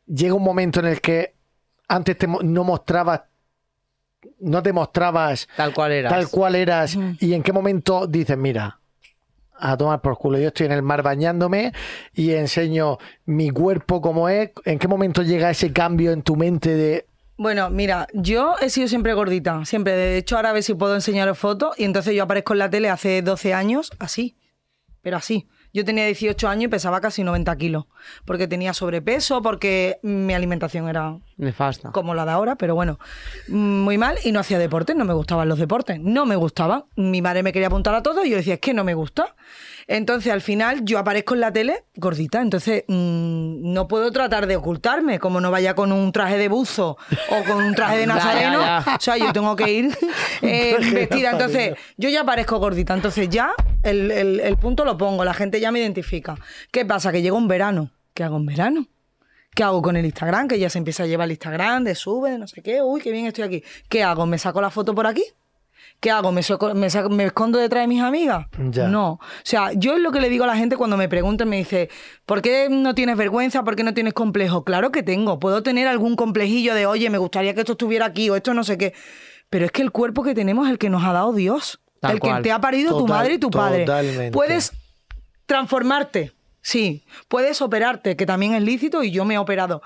[0.06, 1.34] llega un momento en el que
[1.88, 3.22] antes te no mostrabas,
[4.40, 6.12] no te mostrabas Tal cual eras.
[6.12, 8.78] tal cual eras y en qué momento dices, mira,
[9.60, 11.72] a tomar por culo, yo estoy en el mar bañándome
[12.14, 16.70] y enseño mi cuerpo como es, en qué momento llega ese cambio en tu mente
[16.74, 17.06] de...
[17.40, 19.94] Bueno, mira, yo he sido siempre gordita, siempre.
[19.94, 21.74] De hecho, ahora a ver si puedo enseñaros fotos.
[21.78, 24.36] Y entonces yo aparezco en la tele hace 12 años, así.
[25.00, 25.48] Pero así.
[25.72, 27.86] Yo tenía 18 años y pesaba casi 90 kilos.
[28.26, 31.92] Porque tenía sobrepeso, porque mi alimentación era Nefasta.
[31.92, 32.98] como la de ahora, pero bueno,
[33.48, 34.18] muy mal.
[34.22, 35.98] Y no hacía deporte, no me gustaban los deportes.
[35.98, 36.84] No me gustaban.
[36.94, 39.34] Mi madre me quería apuntar a todo y yo decía, es que no me gusta.
[39.92, 42.40] Entonces, al final, yo aparezco en la tele gordita.
[42.40, 46.96] Entonces, mm, no puedo tratar de ocultarme, como no vaya con un traje de buzo
[47.28, 48.60] o con un traje de Ya, ya, nazareno.
[48.62, 48.84] ya.
[48.96, 49.98] O sea, yo tengo que ir
[50.42, 51.32] eh, vestida.
[51.32, 52.94] Entonces, yo ya aparezco gordita.
[52.94, 53.50] Entonces, ya
[53.82, 55.24] el, el- el punto lo pongo.
[55.24, 56.36] La gente ya me identifica.
[56.70, 57.10] ¿Qué pasa?
[57.10, 57.90] Que llega un verano.
[58.14, 58.86] ¿Qué hago en verano?
[59.56, 60.46] ¿Qué hago con el Instagram?
[60.46, 62.80] Que ya se empieza a llevar el Instagram, de sube, de no sé qué.
[62.80, 63.64] Uy, qué bien estoy aquí.
[63.88, 64.24] ¿Qué hago?
[64.24, 65.24] ¿Me saco la foto por aquí?
[66.00, 66.32] ¿Qué hago?
[66.32, 68.46] ¿Me, soco- me, saco- me escondo detrás de mis amigas?
[68.70, 68.88] Ya.
[68.88, 69.12] No.
[69.12, 71.58] O sea, yo es lo que le digo a la gente cuando me preguntan, me
[71.58, 71.90] dice,
[72.24, 73.62] ¿por qué no tienes vergüenza?
[73.64, 74.64] ¿Por qué no tienes complejo?
[74.64, 75.38] Claro que tengo.
[75.38, 78.64] Puedo tener algún complejillo de, oye, me gustaría que esto estuviera aquí o esto no
[78.64, 78.94] sé qué.
[79.50, 81.80] Pero es que el cuerpo que tenemos es el que nos ha dado Dios.
[82.00, 82.36] Tal el cual.
[82.38, 83.84] que te ha parido tu madre y tu padre.
[83.84, 84.30] totalmente.
[84.32, 84.72] Puedes
[85.46, 86.32] transformarte,
[86.62, 87.04] sí.
[87.28, 89.82] Puedes operarte, que también es lícito y yo me he operado.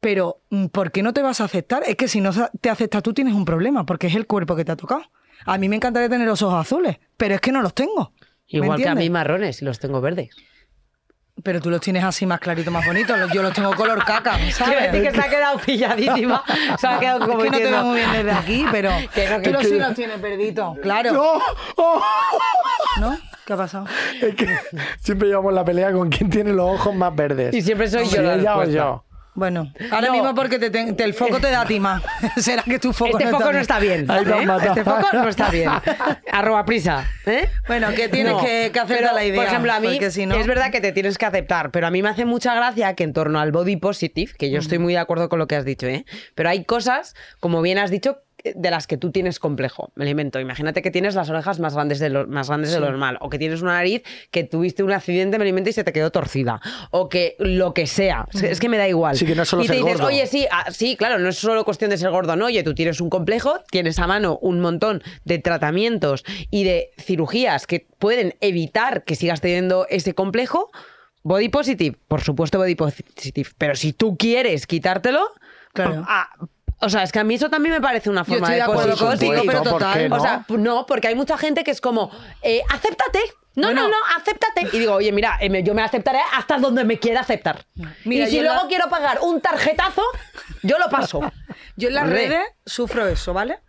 [0.00, 1.82] Pero, mm, ¿por qué no te vas a aceptar?
[1.86, 4.64] Es que si no te aceptas tú tienes un problema, porque es el cuerpo que
[4.64, 5.02] te ha tocado.
[5.46, 8.12] A mí me encantaría tener los ojos azules, pero es que no los tengo.
[8.52, 10.30] ¿me Igual que a mí marrones y los tengo verdes.
[11.42, 13.18] Pero tú los tienes así más claritos, más bonitos.
[13.18, 14.92] Los- Yo los tengo color caca, Quiero ¿sabes?
[14.92, 16.44] decir que se ha quedado pilladísima.
[16.78, 19.28] Se ha quedado Es como que no te veo muy bien desde aquí, pero Que
[19.30, 19.68] no, que tú los no.
[19.68, 21.40] sí los tienes perditos, claro.
[21.76, 22.02] ¡Oh!
[23.00, 23.18] ¿No?
[23.46, 23.86] ¿Qué ha pasado?
[24.20, 24.46] Es que
[25.00, 27.54] siempre llevamos la pelea con quién tiene los ojos más verdes.
[27.54, 29.04] Y siempre soy Si yo la ella o yo.
[29.34, 30.12] Bueno, ahora No.
[30.12, 32.02] mismo porque te, te- te- el foco te da a ti más.
[32.36, 34.10] Será que tu foco Este no foco está no está bien.
[34.10, 34.66] ¿eh?
[34.68, 35.70] Este foco no está bien.
[36.32, 37.08] Arroba prisa.
[37.24, 37.48] ¿eh?
[37.66, 40.34] Bueno, que tienes que- que aceptar pero, la idea, Por ejemplo, a mí si no-
[40.34, 43.04] es verdad que te tienes que aceptar, pero a mí me hace mucha gracia que
[43.04, 45.64] en torno al body positive, que yo estoy muy de acuerdo con lo que has
[45.64, 46.04] dicho, ¿eh?
[46.34, 49.92] pero hay cosas, como bien has dicho, de las que tú tienes complejo.
[49.94, 50.40] Me lo invento.
[50.40, 53.18] Imagínate que tienes las orejas más grandes de lo, más grandes de lo normal.
[53.20, 55.92] O que tienes una nariz que tuviste un accidente, me lo invento, y se te
[55.92, 56.60] quedó torcida.
[56.90, 58.26] O que lo que sea.
[58.32, 59.16] Es que- Es que me da igual.
[59.16, 60.06] Sí, que no es solo y te ser dices, gordo.
[60.08, 62.46] oye, sí, ah, sí, claro, no es solo cuestión de ser gordo, no.
[62.46, 67.66] Oye, tú tienes un complejo, tienes a mano un montón de tratamientos y de cirugías
[67.66, 70.70] que pueden evitar que sigas teniendo ese complejo.
[71.24, 75.20] Body positive, por supuesto body positive, pero si tú quieres quitártelo,
[75.72, 76.04] Claro.
[76.08, 76.28] ah,
[76.82, 78.62] o sea, es que a mí eso también me parece una Yo forma estoy de
[78.62, 79.98] acuerdo contigo, pero ¿por total.
[79.98, 80.16] qué no?
[80.16, 82.10] O sea, no, porque hay mucha gente que es como,
[82.42, 83.20] eh, acéptate.
[83.54, 83.82] No, Bueno.
[83.82, 84.68] no, no, acéptate.
[84.74, 87.66] Y digo, oye, mira, eh, me- yo me aceptaré hasta donde me quiera aceptar.
[88.04, 90.02] Mira, y si yo luego la- quiero pagar un tarjetazo,
[90.62, 91.20] yo lo paso.
[91.76, 92.28] Yo en las Hombre.
[92.28, 93.60] redes sufro eso, ¿vale?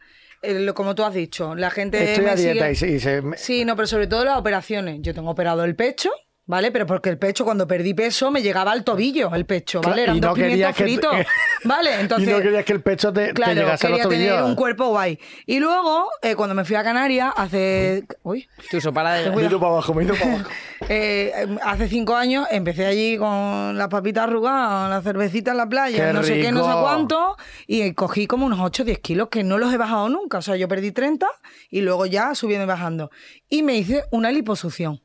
[0.41, 2.87] Eh, lo- como tú has dicho, la gente Estoy me a dieta sigue- y se-
[2.89, 4.97] y se- Sí, no, pero sobre todo las operaciones.
[5.01, 6.11] Yo tengo operado el pecho,
[6.45, 6.71] ¿vale?
[6.71, 10.03] Pero porque el pecho, cuando perdí peso, me llegaba al tobillo el pecho, ¿vale?
[10.03, 11.15] Eran y no dos pimientos que- fritos,
[11.63, 11.99] ¿vale?
[11.99, 12.27] Entonces...
[12.27, 14.49] y no querías que el pecho te, te Claro, llegase a los quería tener tobillos.
[14.49, 15.19] un cuerpo guay.
[15.45, 18.03] Y luego, eh, cuando me fui a Canarias, hace...
[18.23, 19.31] Uy, Tú, para de...
[19.31, 20.49] Me he ido para abajo, me he ido para abajo.
[20.89, 26.07] eh, hace cinco años empecé allí con las papitas arrugadas, la cervecita en la playa,
[26.07, 29.29] ¡Qué no sé qué, no sé cuánto, y cogí como unos 8 o 10 kilos
[29.29, 30.39] que no los he bajado nunca.
[30.39, 31.27] O sea, yo perdí 30
[31.69, 33.11] y luego ya subiendo y bajando.
[33.49, 35.01] Y me hice una liposucción.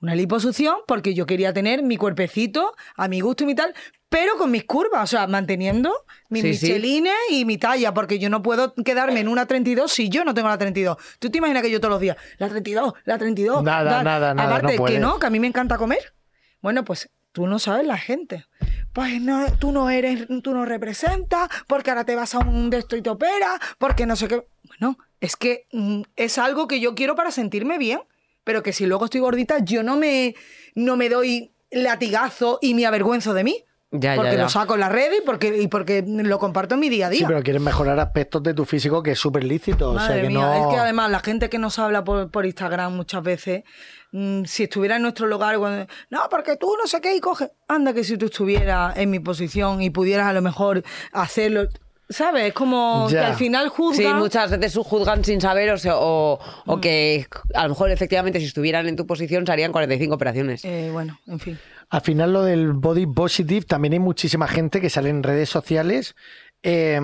[0.00, 3.74] Una liposucción porque yo quería tener mi cuerpecito a mi gusto y mi tal,
[4.08, 5.92] pero con mis curvas, o sea, manteniendo
[6.30, 6.66] mis Sí, sí.
[6.66, 10.34] michelines y mi talla, porque yo no puedo quedarme en una 32 si yo no
[10.34, 10.96] tengo la 32.
[11.18, 13.62] ¿Tú te imaginas que yo todos los días, la 32, la 32?
[13.64, 14.04] Nada, tal?
[14.04, 16.14] nada, nada, Aparte, no que no, que a mí me encanta comer.
[16.62, 18.46] Bueno, pues tú no sabes la gente.
[18.92, 22.78] Pues no, tú no eres, tú no representas, porque ahora te vas a un de
[22.78, 24.46] esto y te operas, porque no sé qué.
[24.62, 28.00] Bueno, es que mm, es algo que yo quiero para sentirme bien,
[28.48, 30.34] pero que si luego estoy gordita, yo no me,
[30.74, 33.62] no me doy latigazo y me avergüenzo de mí.
[33.90, 34.42] Ya, porque ya.
[34.42, 37.10] lo saco en la red y porque, y porque lo comparto en mi día a
[37.10, 37.18] día.
[37.18, 39.90] Sí, pero quieres mejorar aspectos de tu físico que es súper lícito.
[39.90, 40.54] o Madre sea que mía, no...
[40.54, 43.64] es que además la gente que nos habla por, por Instagram muchas veces,
[44.12, 47.50] mm, si estuviera en nuestro lugar, cuando, no, porque tú no sé qué y coge,
[47.68, 50.82] anda que si tú estuvieras en mi posición y pudieras a lo mejor
[51.12, 51.68] hacerlo,
[52.08, 52.44] ¿sabes?
[52.48, 53.20] Es como Ya.
[53.20, 54.08] que al final juzga.
[54.10, 56.80] Sí, muchas veces juzgan sin saber o, se- o, o Mm.
[56.80, 60.64] que a lo mejor efectivamente si estuvieran en tu posición se harían 45 operaciones.
[60.64, 61.58] Eh, bueno, en fin.
[61.90, 66.14] Al final lo del body positive, también hay muchísima gente que sale en redes sociales
[66.62, 67.00] eh,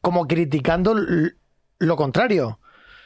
[0.00, 0.94] como criticando
[1.78, 2.58] lo contrario.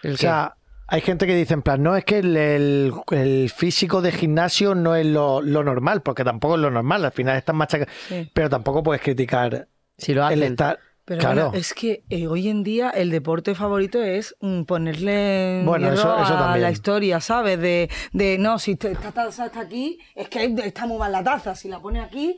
[0.02, 3.50] ¿El O sea, hay gente que dice en plan, no, es que el, el- el
[3.50, 7.36] físico de gimnasio no es lo, lo normal, porque tampoco es lo normal, al final
[7.36, 8.30] están machacados, Sí.
[8.34, 10.52] pero tampoco puedes criticar Si lo el hacen.
[10.52, 10.78] estar...
[11.10, 15.60] Pero claro, bueno, es que eh, hoy en día el deporte favorito es mm, ponerle
[15.64, 16.62] Bueno, eso- eso a también.
[16.62, 17.58] la historia, ¿sabes?
[17.60, 21.24] De, de no, si te- esta taza está aquí, es que está muy mal la
[21.24, 21.56] taza.
[21.56, 22.36] Si la pone aquí,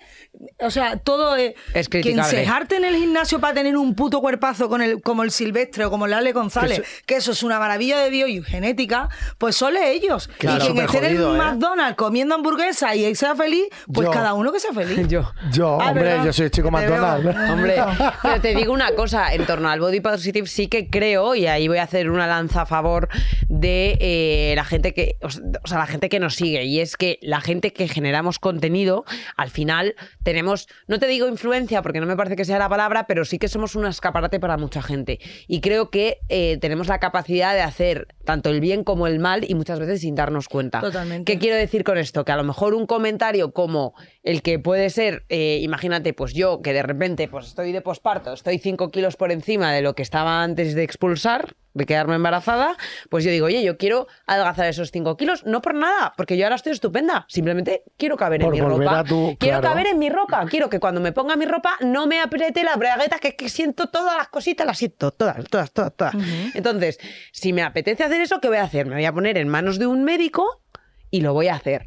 [0.58, 1.52] o sea, todo es.
[1.74, 5.30] Es que ensejarte en el gimnasio para tener un puto cuerpazo con el, como el
[5.32, 8.42] Silvestre o como el Ale González, Que que eso- es una maravilla de Dios y
[8.42, 10.28] genética, pues son ellos.
[10.38, 11.36] Que y quien esté en el ¿eh?
[11.36, 14.12] McDonald's comiendo hamburguesa y sea feliz, pues Yo.
[14.12, 15.06] cada uno que sea feliz.
[15.08, 15.30] Yo.
[15.52, 16.24] yo, Ah, hombre, ¿verdad?
[16.24, 17.02] yo soy chico te veo.
[17.02, 17.50] McDonald's.
[17.52, 17.74] Hombre,
[18.22, 21.68] pero te digo una cosa, en torno al body positive sí que creo, y ahí
[21.68, 23.08] voy a hacer una lanza a favor
[23.48, 27.18] de eh, la gente que, o sea, la gente que nos sigue, y es que
[27.22, 29.04] la gente que generamos contenido,
[29.36, 33.06] al final tenemos, no te digo influencia, porque no me parece que sea la palabra,
[33.06, 35.20] pero sí que somos un escaparate para mucha gente.
[35.46, 39.44] Y creo que eh, tenemos la capacidad de hacer tanto el bien como el mal,
[39.48, 40.80] y muchas veces sin darnos cuenta.
[40.80, 41.30] Totalmente.
[41.30, 42.24] ¿Qué quiero decir con esto?
[42.24, 46.62] Que a lo mejor un comentario como el que puede ser, eh, imagínate, pues yo
[46.62, 50.02] que de repente pues estoy de posparto, estoy 5 kilos por encima de lo que
[50.02, 52.76] estaba antes de expulsar, de quedarme embarazada,
[53.08, 56.44] pues yo digo, oye, yo quiero adelgazar esos 5 kilos, no por nada, porque yo
[56.44, 59.04] ahora estoy estupenda, simplemente quiero caber Por en mi ropa.
[59.04, 59.74] tu- quiero claro.
[59.74, 62.76] caber en mi ropa, quiero que cuando me ponga mi ropa no me apriete la
[62.76, 66.14] bragueta, que es que siento todas las cositas, las siento, todas, todas, todas, todas.
[66.54, 66.98] Entonces,
[67.32, 68.84] si me apetece hacer eso, ¿qué voy a hacer?
[68.86, 70.62] Me voy a poner en manos de un médico
[71.10, 71.86] y lo voy a hacer.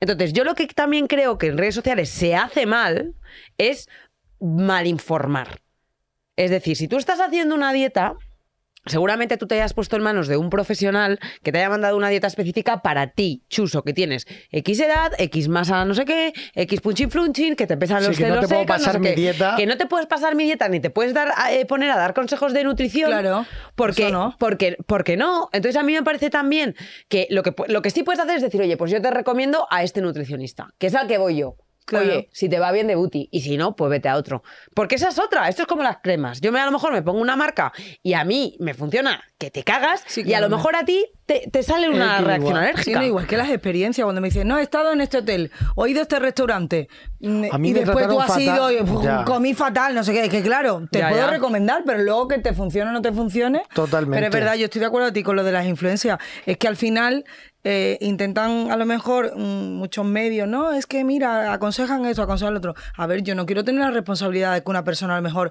[0.00, 3.14] Entonces, yo lo que también creo que en redes sociales se hace mal
[3.58, 3.86] es
[4.40, 5.60] malinformar.
[6.40, 8.14] Es decir, si tú estás haciendo una dieta,
[8.86, 12.08] seguramente tú te hayas puesto en manos de un profesional que te haya mandado una
[12.08, 16.80] dieta específica para ti, chuso, que tienes X edad, X masa no sé qué, X
[16.80, 18.98] punchin flunchin, que te pesan Sí, los que no te puedo secos, no pasar sé
[19.00, 19.14] mi qué.
[19.16, 19.54] dieta.
[19.58, 22.14] Que no te puedes pasar mi dieta ni te puedes dar eh, poner a dar
[22.14, 23.10] consejos de nutrición.
[23.10, 24.34] Claro, Porque, no.
[24.38, 25.50] porque, porque no.
[25.52, 26.74] Entonces a mí me parece también
[27.10, 29.66] que lo, que lo que sí puedes hacer es decir, oye, pues yo te recomiendo
[29.70, 31.56] a este nutricionista, que es al que voy yo.
[31.86, 32.06] Claro.
[32.06, 34.42] Oye, si te va bien de booty y si no, pues vete a otro.
[34.74, 36.40] Porque esa es otra, esto es como las cremas.
[36.40, 39.50] Yo me, a lo mejor me pongo una marca y a mí me funciona que
[39.50, 42.54] te cagas Sí, y a lo mejor a ti te, te sale una reacción igual.
[42.54, 42.98] Sí, alérgica.
[43.00, 45.86] no, igual que las experiencias, cuando me dicen, no, he estado en este hotel, o
[45.86, 46.88] he ido a este restaurante,
[47.20, 48.84] mm, A mí y me después tú has ido fatal.
[48.84, 51.30] puf, comí fatal, no sé qué, que claro, te Ya, puedo ya.
[51.30, 53.62] recomendar, pero luego que te funcione o no te funcione.
[53.74, 54.16] Totalmente.
[54.16, 56.18] Pero es verdad, yo estoy de acuerdo a ti con lo de las influencias.
[56.46, 57.24] Es que al final
[57.64, 60.72] eh, intentan, a lo mejor, mm, muchos medios, ¿no?
[60.72, 62.74] Es que mira, aconsejan eso, aconsejan lo otro.
[62.96, 65.50] A ver, yo no quiero tener la responsabilidad de que una persona a lo mejor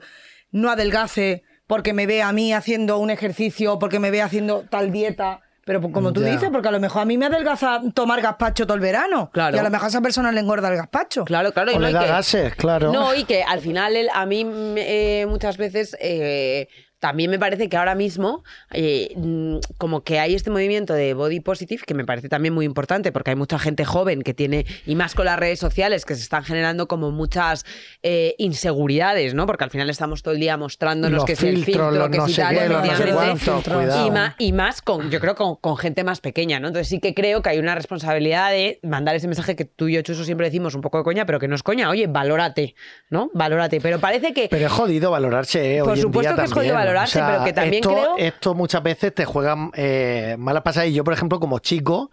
[0.51, 4.91] no adelgace porque me ve a mí haciendo un ejercicio, porque me ve haciendo tal
[4.91, 5.41] dieta.
[5.65, 6.31] Pero pues, como tú Ya.
[6.31, 9.29] dices, porque a lo mejor a mí me adelgaza tomar gazpacho todo el verano.
[9.31, 9.55] Claro.
[9.55, 11.25] Y a lo mejor a esa persona le engorda el gazpacho.
[11.25, 11.71] Claro, claro.
[11.71, 12.91] y O no, le y da que- gases, claro.
[12.91, 16.69] No, y que al final el- a mí eh, muchas veces eh,
[16.99, 21.39] también me parece que ahora mismo eh, mm, como que hay este movimiento de body
[21.39, 24.95] positive que me parece también muy importante porque hay mucha gente joven que tiene, y
[24.95, 27.65] más con las redes sociales, que se están generando como muchas
[28.03, 29.45] eh, inseguridades, ¿no?
[29.45, 32.09] Porque al final estamos todo el día mostrándonos Los que si el filtros, filtro, los
[32.09, 33.61] que no si tal, qué, los no sé cuánto.
[34.05, 36.67] Y más, y más con, yo creo, con, con gente más pequeña, ¿no?
[36.67, 39.93] Entonces sí que creo que hay una responsabilidad de mandar ese mensaje que tú y
[39.93, 41.89] yo, Chuso, siempre decimos un poco de coña, pero que no es coña.
[41.89, 42.75] Oye, valórate,
[43.09, 43.29] ¿no?
[43.33, 43.79] Valórate.
[43.79, 44.47] Pero parece que...
[44.49, 45.79] Pero es jodido valorarse, ¿eh?
[45.79, 47.15] Por hoy en supuesto día que es jodido también.
[47.15, 50.89] valorarse, pero que también esto, creo- Esto muchas veces te juega eh, malas pasadas.
[50.89, 52.11] Y yo, por ejemplo, como chico,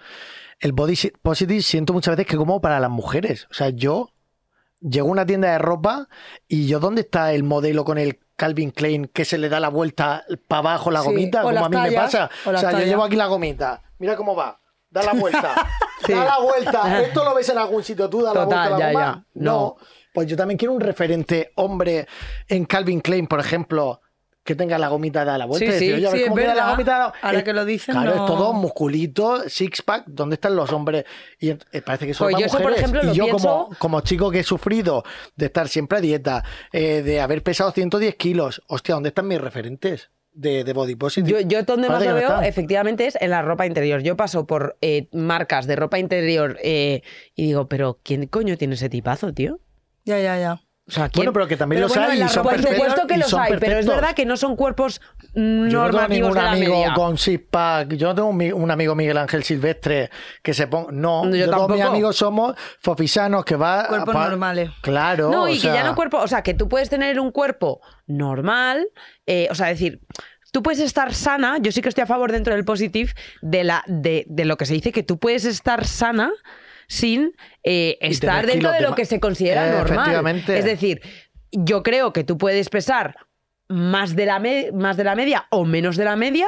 [0.60, 3.46] el body si- positive siento muchas veces que como para las mujeres.
[3.50, 4.10] O sea, yo
[4.80, 6.08] llego a una tienda de ropa
[6.48, 9.68] y yo, ¿dónde está el modelo con el Calvin Klein que se le da la
[9.70, 11.42] vuelta para abajo la Sí, gomita?
[11.42, 12.30] Como a mí me pasa.
[12.44, 13.82] o sea, yo llevo aquí la gomita.
[13.98, 14.60] Mira cómo va.
[14.90, 15.54] Da la vuelta.
[16.06, 17.00] Da la vuelta.
[17.02, 18.08] Esto lo ves en algún sitio.
[18.10, 19.24] Tú da la vuelta la ya, ya.
[19.34, 19.52] No.
[19.52, 19.76] no.
[20.12, 22.06] Pues yo también quiero un referente hombre
[22.48, 24.00] en Calvin Klein, por ejemplo,
[24.46, 25.66] que tenga la gomita da la vuelta.
[25.72, 26.98] Sí, y decir, sí, a ver cómo queda la gomita.
[26.98, 30.04] da- Ahora Eh, que lo dicen, Claro, no- es todo musculito, six pack.
[30.06, 31.04] ¿Dónde están los hombres?
[31.38, 32.78] Y eh, parece que son Pues yo eso, por mujeres.
[32.80, 35.04] ejemplo, y lo yo pienso- como, como chico que he sufrido
[35.36, 39.40] de estar siempre a dieta, eh, de haber pesado 110 kilos, hostia, ¿dónde están mis
[39.40, 41.42] referentes de, de body positive?
[41.42, 42.44] Yo, yo donde más lo veo, están.
[42.44, 44.02] efectivamente, es en la ropa interior.
[44.02, 47.02] Yo paso por eh, marcas de ropa interior eh,
[47.34, 49.58] y digo, pero ¿quién coño tiene ese tipazo, tío?
[50.04, 50.60] Ya, ya, ya.
[50.88, 51.24] O sea, ¿quién?
[51.24, 53.54] Bueno, pero que también Pero los bueno, hay y son Por supuesto que los hay,
[53.58, 55.00] pero es verdad que no son cuerpos
[55.34, 56.94] mm, Yo no tengo normativos ningún de la amigo media.
[56.94, 57.94] con six pack.
[57.94, 60.10] Yo no tengo un, un amigo Miguel Ángel Silvestre
[60.42, 60.92] que se ponga.
[60.92, 63.88] No, yo yo todos mis amigos somos fofisanos que va.
[63.88, 64.70] Cuerpos normales.
[64.80, 65.30] Claro.
[65.30, 67.80] No, o y que ya no cuerpo, o sea, que tú puedes tener un cuerpo
[68.06, 68.86] normal,
[69.26, 70.00] eh, o sea, decir,
[70.52, 73.82] tú puedes estar sana, yo sí que estoy a favor dentro del positive de, la,
[73.88, 76.30] de, de lo que se dice que tú puedes estar sana
[76.88, 80.44] sin eh, estar dentro de lo que se considera Eh, normal.
[80.48, 81.00] Es decir,
[81.52, 83.16] yo creo que tú puedes pesar
[83.68, 86.46] más de la, más de la media o menos de la media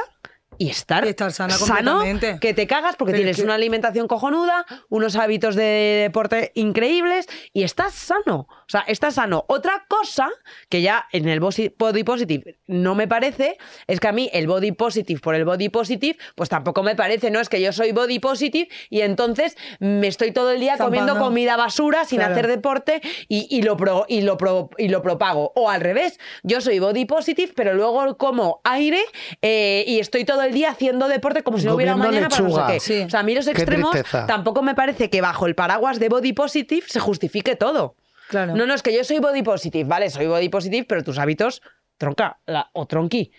[0.59, 2.01] y estar, Y estar sana sano,
[2.39, 7.27] que te cagas porque Pero tienes que- una alimentación cojonuda, unos hábitos de deporte increíbles
[7.53, 8.47] y estás sano.
[8.49, 9.45] O sea, estás sano.
[9.47, 10.29] Otra cosa
[10.69, 14.73] que ya en el body positive no me parece es que a mí el body
[14.73, 17.39] positive por el body positive, pues tampoco me parece, ¿no?
[17.39, 21.55] Es que yo soy body positive y entonces me estoy todo el día comiendo comida
[21.55, 22.33] basura sin Claro.
[22.33, 25.53] hacer deporte y, y lo pro- y, lo pro- y lo propago.
[25.55, 28.99] O al revés, yo soy body positive, pero luego como aire
[29.41, 32.49] eh, y estoy todo el día haciendo deporte como si no hubiera mañana para no
[32.55, 32.79] sé qué.
[32.79, 33.01] Sí.
[33.01, 33.95] O sea, a mí los extremos
[34.27, 37.95] tampoco me parece que bajo el paraguas de body positive se justifique todo.
[38.29, 38.55] Claro.
[38.55, 40.09] No, no, es que yo soy body positive, ¿vale?
[40.09, 41.61] Soy body positive, pero tus hábitos,
[41.97, 43.31] tronca la- o tronqui,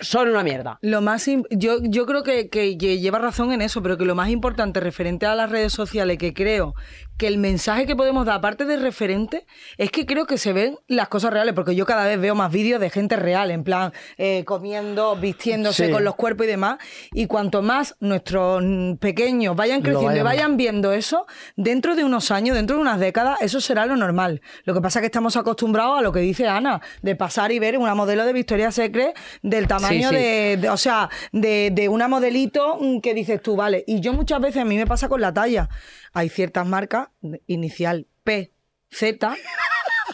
[0.00, 0.78] son una mierda.
[0.80, 4.14] Lo más yo, yo creo que, que lle- lleva razón en eso, pero que lo
[4.14, 6.74] más importante referente a las redes sociales, que creo
[7.16, 9.46] que el mensaje que podemos dar, aparte de referente,
[9.78, 12.50] es que creo que se ven las cosas reales, porque yo cada vez veo más
[12.50, 15.92] vídeos de gente real, en plan, eh, comiendo, vistiéndose Sí.
[15.92, 16.78] con los cuerpos y demás,
[17.12, 18.62] y cuanto más nuestros
[19.00, 22.98] pequeños vayan creciendo y vayan- vayan viendo eso, dentro de unos años, dentro de unas
[22.98, 24.40] décadas, eso será lo normal.
[24.64, 27.58] Lo que pasa es que estamos acostumbrados a lo que dice Ana, de pasar y
[27.60, 30.20] ver una modelo de Victoria's Secret del tamaño Sí, sí.
[30.22, 33.84] de, de- o sea, de, de una modelito mm, que dices tú, vale.
[33.86, 35.68] Y yo muchas veces, a mí me pasa con la talla.
[36.14, 37.08] Hay ciertas marcas,
[37.46, 38.52] inicial P,
[38.90, 39.34] Z,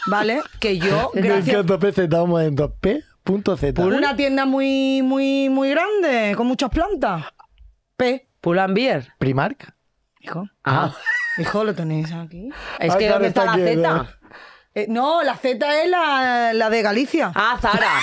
[0.07, 0.41] ¿vale?
[0.59, 1.63] Que yo, gracias...
[1.79, 3.85] PC, estamos en P.Z.
[3.85, 7.25] Una tienda muy, muy, muy grande, con muchas plantas.
[7.95, 9.07] P, Pull and beer.
[9.19, 9.73] Primark.
[10.19, 10.47] hijo.
[10.63, 10.95] Ah,
[11.37, 12.49] Hijo, lo tenéis aquí.
[12.79, 14.19] es Ah, que claro, ¿dónde está, está la Z?
[14.75, 14.81] ¿No?
[14.81, 17.31] Eh, no, la Z es la, la de Galicia.
[17.35, 17.91] Ah, Zara.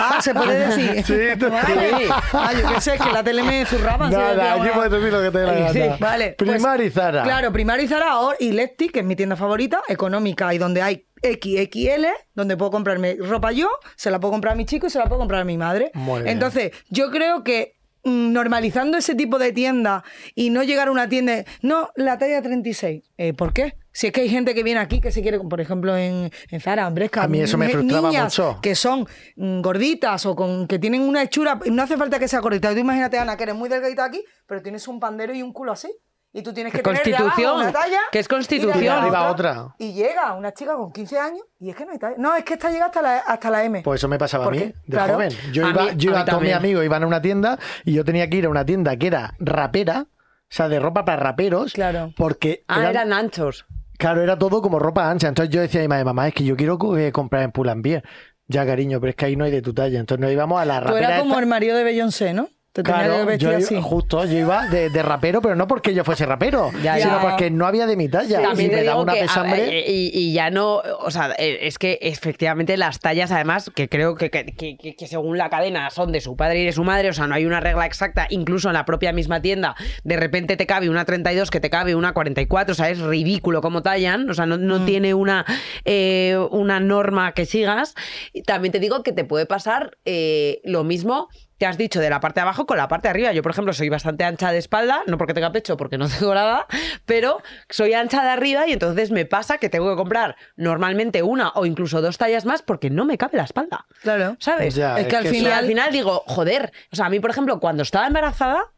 [0.00, 1.02] Ah, se puede decir.
[1.06, 2.08] Sí, tú- Vale.
[2.34, 4.10] Ah, yo qué sé, que la tele me zurraba.
[4.10, 5.72] Nada, aquí puedes decir lo que te dé la gana.
[5.72, 6.34] Sí, vale.
[6.36, 7.22] pues, Primar y Zara.
[7.22, 10.82] Claro, Primar y Zara ahora- y Lefty, que es mi tienda favorita, económica y donde
[10.82, 14.90] hay XXL, donde puedo comprarme ropa yo, se la puedo comprar a mi chico y
[14.90, 15.90] se la puedo comprar a mi madre.
[15.94, 16.34] Muy bien.
[16.34, 17.77] Entonces, yo creo que
[18.08, 20.04] normalizando ese tipo de tienda
[20.34, 23.02] y no llegar a una tienda, no, la talla 36.
[23.16, 23.74] Eh, ¿Por qué?
[23.92, 26.60] Si es que hay gente que viene aquí que se quiere, por ejemplo, en, en
[26.60, 28.60] Zara, en Bresca, A mí eso me frustraba niñas mucho.
[28.62, 29.06] que son
[29.36, 32.72] mm, gorditas o con que tienen una hechura, no hace falta que sea gordita.
[32.72, 35.72] Tú imagínate, Ana, que eres muy delgadita aquí, pero tienes un pandero y un culo
[35.72, 35.88] así.
[36.32, 37.98] Y tú tienes que tener de abajo Constitución, una talla.
[38.12, 38.78] que es constitución.
[38.78, 39.74] Y de arriba otra.
[39.78, 42.16] Y llega una chica con 15 años y es que no hay talla.
[42.18, 43.80] No, es que esta llega hasta la, hasta la M.
[43.82, 45.32] Pues eso me pasaba a mí, de claro, joven.
[45.52, 46.54] Yo a iba, mí- yo iba mis también.
[46.56, 49.34] amigos iban a una tienda y yo tenía que ir a una tienda que era
[49.38, 50.14] rapera, o
[50.50, 51.72] sea, de ropa para raperos.
[51.72, 52.12] Claro.
[52.16, 53.64] Porque Ah, eran- eran anchos.
[53.96, 55.28] Claro, era todo como ropa ancha.
[55.28, 58.04] Entonces yo decía a mi madre, mamá, es que yo quiero eh, comprar en Pull&Bear.
[58.46, 59.98] Ya, cariño, pero es que ahí no hay de tu talla.
[59.98, 61.06] Entonces nos íbamos a la Tú rapera.
[61.08, 61.40] eras como esta.
[61.40, 62.48] el marido de Beyoncé, ¿no?
[62.78, 63.74] Te tenía que Claro, vestir yo así.
[63.74, 67.16] iba, justo, yo iba de, de rapero, pero no porque yo fuese rapero, Ya, sino
[67.16, 67.20] ya.
[67.20, 68.40] porque no había de mi talla.
[68.40, 69.84] También y me daba una que, pesambre.
[69.88, 74.14] y, y ya no, o sea, eh, es que efectivamente las tallas, además, que creo
[74.14, 74.44] que, que-
[74.76, 77.34] que- según la cadena son de su padre y de su madre, o sea, no
[77.34, 79.74] hay una regla exacta, incluso en la propia misma tienda,
[80.04, 83.60] de repente te cabe una 32, que te cabe una 44, o sea, es ridículo
[83.60, 84.66] cómo tallan, o sea, no, Mm.
[84.66, 85.44] no tiene una,
[85.84, 87.94] eh, una norma que sigas.
[88.32, 91.28] Y también te digo que te puede pasar eh, lo mismo
[91.58, 93.32] te has dicho de la parte de abajo con la parte de arriba.
[93.32, 96.34] Yo, por ejemplo, soy bastante ancha de espalda, no porque tenga pecho, porque no tengo
[96.34, 96.66] nada,
[97.04, 101.50] pero soy ancha de arriba y entonces me pasa que tengo que comprar normalmente una
[101.50, 103.86] o incluso dos tallas más porque no me cabe la espalda.
[104.02, 104.36] Claro.
[104.38, 104.74] ¿Sabes?
[104.74, 105.52] Ya, es que al que final.
[105.52, 108.72] al final digo, joder, o sea, a mí, por ejemplo, cuando estaba embarazada,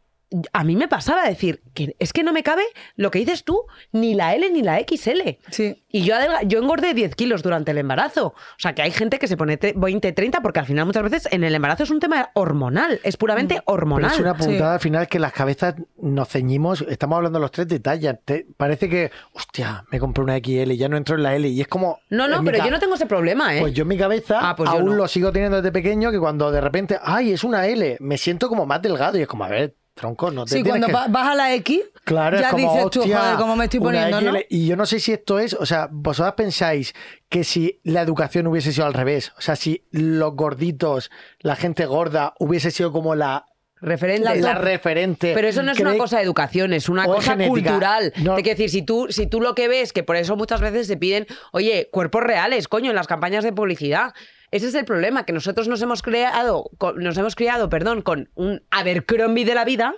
[0.53, 2.63] a mí me pasaba decir que es que no me cabe
[2.97, 5.39] lo que dices tú, ni la L ni la XL.
[5.51, 5.83] Sí.
[5.89, 6.15] Y yo,
[6.47, 8.29] yo engordé 10 kilos durante el embarazo.
[8.29, 11.03] O sea, que hay gente que se pone te- 20, 30, porque al final muchas
[11.03, 13.55] veces en el embarazo es un tema hormonal, es puramente.
[13.55, 14.13] Pero hormonal.
[14.13, 17.81] es una puntada al final que las cabezas nos ceñimos, estamos hablando los tres de
[17.81, 18.15] talla.
[18.15, 21.49] Te- parece que, hostia, me compré una XL y ya no entro en la L.
[21.49, 21.99] Y es como.
[22.11, 23.61] No, no, pero yo no tengo ese problema, ¿eh?
[23.61, 24.93] Pues yo en mi cabeza Ah, pues aún no.
[24.95, 28.49] lo sigo teniendo desde pequeño que cuando de repente, ay, es una L, me siento
[28.49, 31.13] como más delgado y es como, a ver, tronco, no te Sí, tienes cuando que...
[31.13, 34.21] vas a la X, Claro, ya es como, dices tú, joder, cómo me estoy poniendo,
[34.21, 34.39] ¿no?
[34.49, 36.95] Y yo no sé si esto es, o sea, vosotras pensáis
[37.29, 41.87] que si la educación hubiese sido al revés, o sea, si los gorditos, la gente
[41.87, 43.45] gorda, hubiese sido como la,
[43.83, 44.41] Referente.
[44.41, 45.33] la referente.
[45.35, 47.71] Pero eso no es una ¿cree- cosa de educación, es una o cosa genética?
[47.71, 48.13] cultural.
[48.19, 48.35] No.
[48.35, 50.87] Te quiero decir, si tú, si tú lo que ves, que por eso muchas veces
[50.87, 54.13] se piden, oye, cuerpos reales, coño, en las campañas de publicidad.
[54.51, 58.63] Ese es el problema, que nosotros nos hemos creado, nos hemos criado, perdón, con un
[58.71, 59.95] Abercrombie de la vida,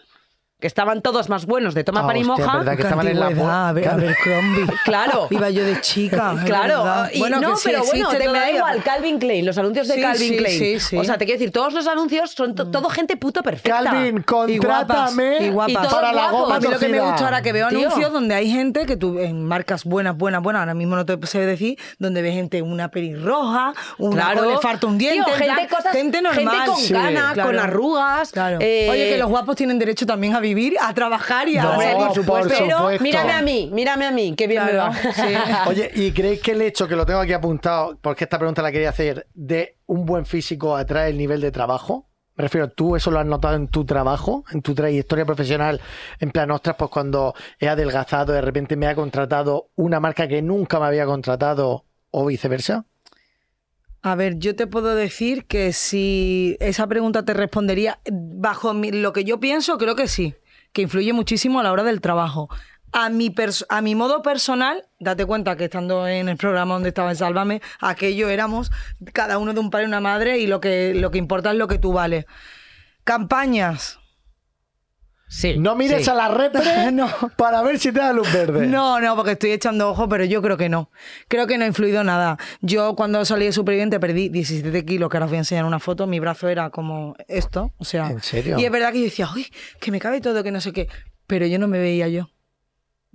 [0.63, 2.57] que estaban todos más buenos de toma Ah, pan y moja.
[2.59, 3.99] verdad que estaban en la a ver, Claro.
[3.99, 4.67] a ver, Crombie.
[4.85, 5.27] Claro.
[5.31, 6.37] Iba yo de chica.
[6.47, 9.89] Claro, y Bueno, no, sí pero bueno, te me da igual, Calvin Klein, los anuncios
[9.89, 10.59] de Sí, Calvin sí, Klein.
[10.59, 10.97] sí, sí.
[10.97, 13.83] O sea, te quiero decir, todos los anuncios son to- todo gente puto perfecta.
[13.83, 15.73] Calvin, Y guapas, contrátame y guapas.
[15.73, 16.41] Y todos para la guapos.
[16.43, 17.79] goma A mí lo que me gusta ahora que veo Tío.
[17.81, 21.19] anuncios donde hay gente que tú, en marcas buenas, buenas, buenas, ahora mismo no te
[21.27, 24.45] sé decir, donde ves gente una pelirroja, una Claro.
[24.45, 26.55] con le falta un diente, Tío, gente, plan, cosas- gente normal.
[26.55, 26.93] gente con Sí.
[26.93, 27.49] ganas, Claro.
[27.49, 28.31] con arrugas.
[28.31, 28.59] Claro.
[28.61, 31.71] eh, Oye, que los guapos tienen derecho también a vivir, a trabajar y a No,
[31.73, 32.49] hacer- por supuesto.
[32.57, 33.03] Pero supuesto.
[33.03, 35.13] mírame a mí, mírame a mí, qué bien Claro, me va.
[35.15, 35.35] sí.
[35.69, 38.73] Oye, ¿y creéis que el hecho, que lo tengo aquí apuntado, porque esta pregunta la
[38.73, 42.09] quería hacer, de un buen físico atrae el nivel de trabajo?
[42.35, 45.81] Me refiero, ¿tú eso lo has notado en tu trabajo, en tu trayectoria profesional?
[46.19, 50.41] En plan, ostras, pues cuando he adelgazado, de repente me ha contratado una marca que
[50.41, 52.87] nunca me había contratado o viceversa.
[54.05, 59.13] A ver, yo te puedo decir que si esa pregunta te respondería bajo mi- lo
[59.13, 60.35] que yo pienso, creo que sí,
[60.73, 62.49] que influye muchísimo a la hora del trabajo.
[62.93, 63.35] A mi,
[63.69, 67.63] a mi modo personal, date cuenta que estando en el programa donde estaba en Sálvame,
[67.81, 68.71] aquello éramos
[69.15, 71.57] cada uno de un padre y una madre y lo que, lo que importa es
[71.57, 72.27] lo que tú vales.
[73.05, 74.02] Campañas.
[75.35, 75.57] Sí.
[75.59, 76.11] No mires sí.
[76.11, 76.61] a la repre
[76.93, 77.09] No.
[77.37, 78.67] para ver si te da luz verde.
[78.67, 80.91] No, no, porque estoy echando ojo, pero yo creo que no.
[81.27, 82.37] Creo que no ha influido nada.
[82.61, 85.79] Yo cuando salí de Superviviente perdí 17 kilos, que ahora os voy a enseñar una
[85.81, 86.07] foto.
[86.07, 88.11] Mi brazo era como esto, o sea...
[88.11, 88.59] ¿En serio?
[88.59, 89.47] Y es verdad que yo decía, uy,
[89.81, 90.87] que me cabe todo, que no sé qué.
[91.27, 92.29] Pero yo no me veía yo.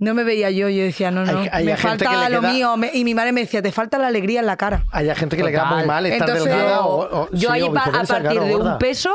[0.00, 2.52] No me veía yo, yo decía, no, no, Hay- hay me falta que lo queda-
[2.52, 2.76] mío.
[2.76, 4.84] Me- y mi madre me decía, te falta la alegría en la cara.
[4.92, 7.46] Hay gente que le queda muy mal estar Entonces, delgada yo- o, o- Yo sí,
[7.54, 9.10] ahí a partir claro, de un peso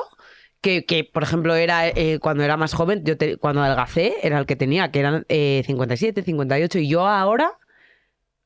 [0.64, 4.40] que, que, por ejemplo, era eh, cuando era más joven, yo te- cuando adelgacé, era
[4.40, 7.52] el que tenía, que eran eh, 57, 58, y yo ahora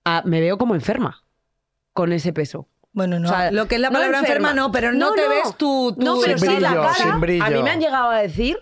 [0.03, 1.23] ah, me veo como enferma
[1.93, 2.67] con ese peso.
[2.91, 3.29] Bueno, no.
[3.29, 5.29] O sea, lo que es la no palabra enferma, no, pero no, No, te no.
[5.29, 5.93] ves tu...
[5.95, 6.93] tu- No, pero Sin sí la brillo, cara.
[6.95, 7.43] sin brillo.
[7.45, 8.57] A mí me han llegado a decir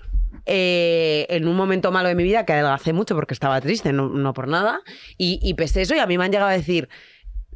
[0.45, 4.10] eh, en un momento malo de mi vida que adelgacé mucho porque estaba triste, no,
[4.10, 4.82] no por nada,
[5.18, 6.89] y, y pesé eso y a mí me han llegado a decir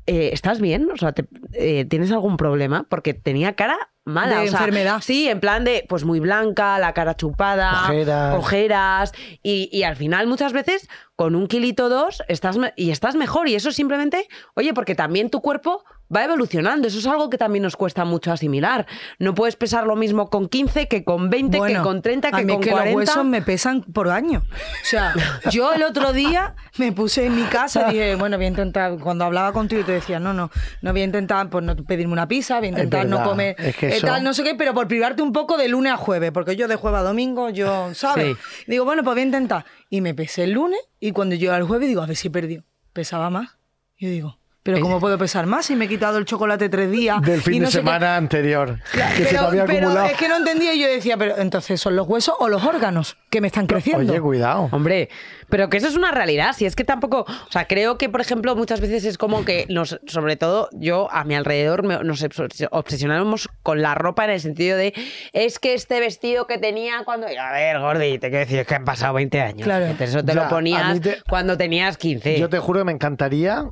[0.05, 0.89] eh, ¿estás bien?
[0.91, 2.85] O sea, te- eh, ¿tienes algún problema?
[2.89, 3.77] Porque tenía cara
[4.09, 4.39] mala.
[4.41, 5.01] De o sea, enfermedad.
[5.01, 8.35] Sí, en plan de, pues muy blanca, la cara chupada, Ojeras.
[8.35, 9.11] ojeras,
[9.43, 13.55] y, y al final muchas veces con un kilito dos estás y estás mejor y
[13.55, 15.83] eso simplemente, oye, porque también tu cuerpo
[16.13, 18.87] va evolucionando, eso es algo que también nos cuesta mucho asimilar.
[19.19, 22.45] No puedes pesar lo mismo con 15 que con 20, que con 30, a que
[22.45, 22.91] mí con es que 40.
[22.91, 24.43] los huesos me pesan por año.
[24.49, 25.13] O sea,
[25.51, 28.97] yo el otro día me puse en mi casa y dije, bueno, voy a intentar,
[28.99, 30.49] cuando hablaba contigo te decía, no, no,
[30.81, 33.75] no voy a intentar pues, no pedirme una pizza, voy a intentar no comer es
[33.75, 35.97] que eh, eso- tal, no sé qué, pero por privarte un poco de lunes a
[35.97, 38.35] jueves, porque yo de jueves a domingo, yo, ¿sabes?
[38.37, 38.63] Sí.
[38.67, 39.65] Digo, bueno, pues voy a intentar.
[39.89, 42.31] Y me pesé el lunes y cuando yo al jueves digo, a ver si he
[42.31, 42.63] perdido.
[42.93, 43.57] Pesaba más.
[43.97, 44.38] Yo digo,
[44.71, 47.21] pero ¿cómo puedo pesar más si me he quitado el chocolate tres días?
[47.23, 47.77] Del y fin no de qué?
[47.77, 48.79] semana anterior.
[48.91, 50.05] que se te Pero, había pero acumulado.
[50.07, 53.17] es que no entendía y yo decía, pero entonces son los huesos o los órganos
[53.29, 54.11] que me están creciendo.
[54.11, 54.69] Oye, cuidado.
[54.71, 55.09] Hombre,
[55.49, 56.53] pero que eso es una realidad.
[56.55, 57.21] Si es que tampoco.
[57.21, 61.07] O sea, creo que, por ejemplo, muchas veces es como que nos, sobre todo yo
[61.11, 64.93] a mi alrededor, me- nos obs- obsesionamos con la ropa en el sentido de
[65.33, 67.27] es que este vestido que tenía cuando.
[67.27, 69.63] A ver, Gordi, te quiero decir, es que han pasado 20 años.
[69.63, 69.95] Claro.
[69.97, 72.39] Que Eso te Ya, lo ponías te- cuando tenías 15.
[72.39, 73.65] Yo te juro que me encantaría,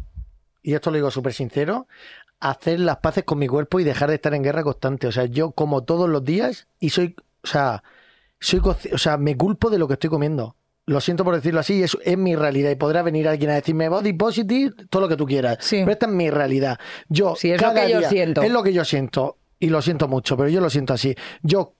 [0.68, 1.88] y esto lo digo súper sincero,
[2.41, 5.07] hacer las paces con mi cuerpo y dejar de estar en guerra constante.
[5.07, 7.84] O sea, yo como todos los días y soy, o sea,
[8.41, 8.59] soy,
[8.91, 10.57] o sea, me culpo de lo que estoy comiendo.
[10.86, 13.88] Lo siento por decirlo así, es, es mi realidad y podrá venir alguien a decirme
[13.88, 15.59] body positive, todo lo que tú quieras.
[15.61, 15.78] Sí.
[15.78, 16.78] Pero esta es mi realidad.
[17.07, 18.41] Yo, Sí, es lo que yo siento.
[18.41, 21.15] Es lo que yo siento y lo siento mucho, pero yo lo siento así.
[21.43, 21.76] Yo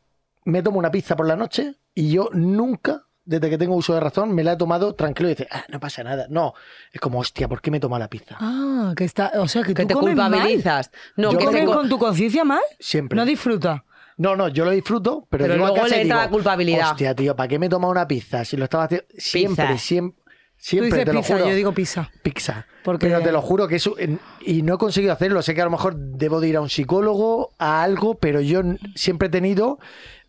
[0.46, 4.00] me tomo una pizza por la noche y yo nunca, desde que tengo uso de
[4.00, 6.26] razón, me la he tomado tranquilo y dice, ah, no pasa nada.
[6.30, 6.54] No,
[6.92, 8.38] es como, hostia, ¿por qué me toma la pizza?
[8.40, 10.32] Ah, que está, o sea, que, que tú te comes mal.
[10.32, 10.92] culpabilizas.
[11.18, 11.68] No, Yo que ¿Comes te.
[11.68, 12.62] co- con tu conciencia mal?
[12.80, 13.16] Siempre.
[13.16, 13.84] No disfruta.
[14.18, 16.92] No, no, yo lo disfruto, pero, luego le entra digo, la culpabilidad.
[16.92, 18.44] Hostia, tío, ¿para qué me he tomado una pizza?
[18.46, 19.78] Si lo estaba haciendo siempre, Pizza.
[19.78, 21.50] siempre, Tú siempre, dices te lo pizza, juro.
[21.50, 22.10] yo digo pizza.
[22.24, 22.66] pizza.
[22.84, 23.96] Porque- Pero te lo juro que eso
[24.44, 25.44] y no he conseguido hacerlo.
[25.44, 28.62] Sé que a lo mejor debo de ir a un psicólogo, a algo, pero yo
[28.96, 29.78] siempre he tenido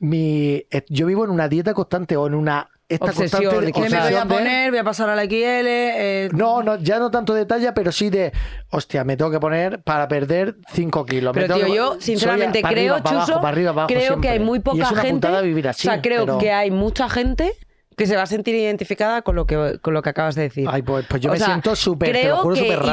[0.00, 3.72] mi eh, yo vivo en una dieta constante o en una esta Obsesión, constante de
[3.72, 4.70] ¿Qué me voy a obsesión de- poner?
[4.70, 5.66] Voy a pasar a la XL.
[5.68, 8.32] eh, No, no, ya no tanto de talla, pero sí de,
[8.70, 11.32] hostia, me tengo que poner para perder 5 kilos.
[11.34, 14.20] Pero tío, que- yo sinceramente creo, arriba, para Chuso, abajo, para arriba, para abajo, creo
[14.20, 15.14] que hay muy Y poca es una gente.
[15.14, 17.52] putada vivir así, o sea, creo pero- que hay mucha gente
[17.96, 20.66] que se va a sentir identificada con lo que, con lo que acabas de decir.
[20.70, 22.78] Ay, pues- pues yo O me sea, siento súper, te creo lo juro, que raro
[22.80, 22.92] con eso,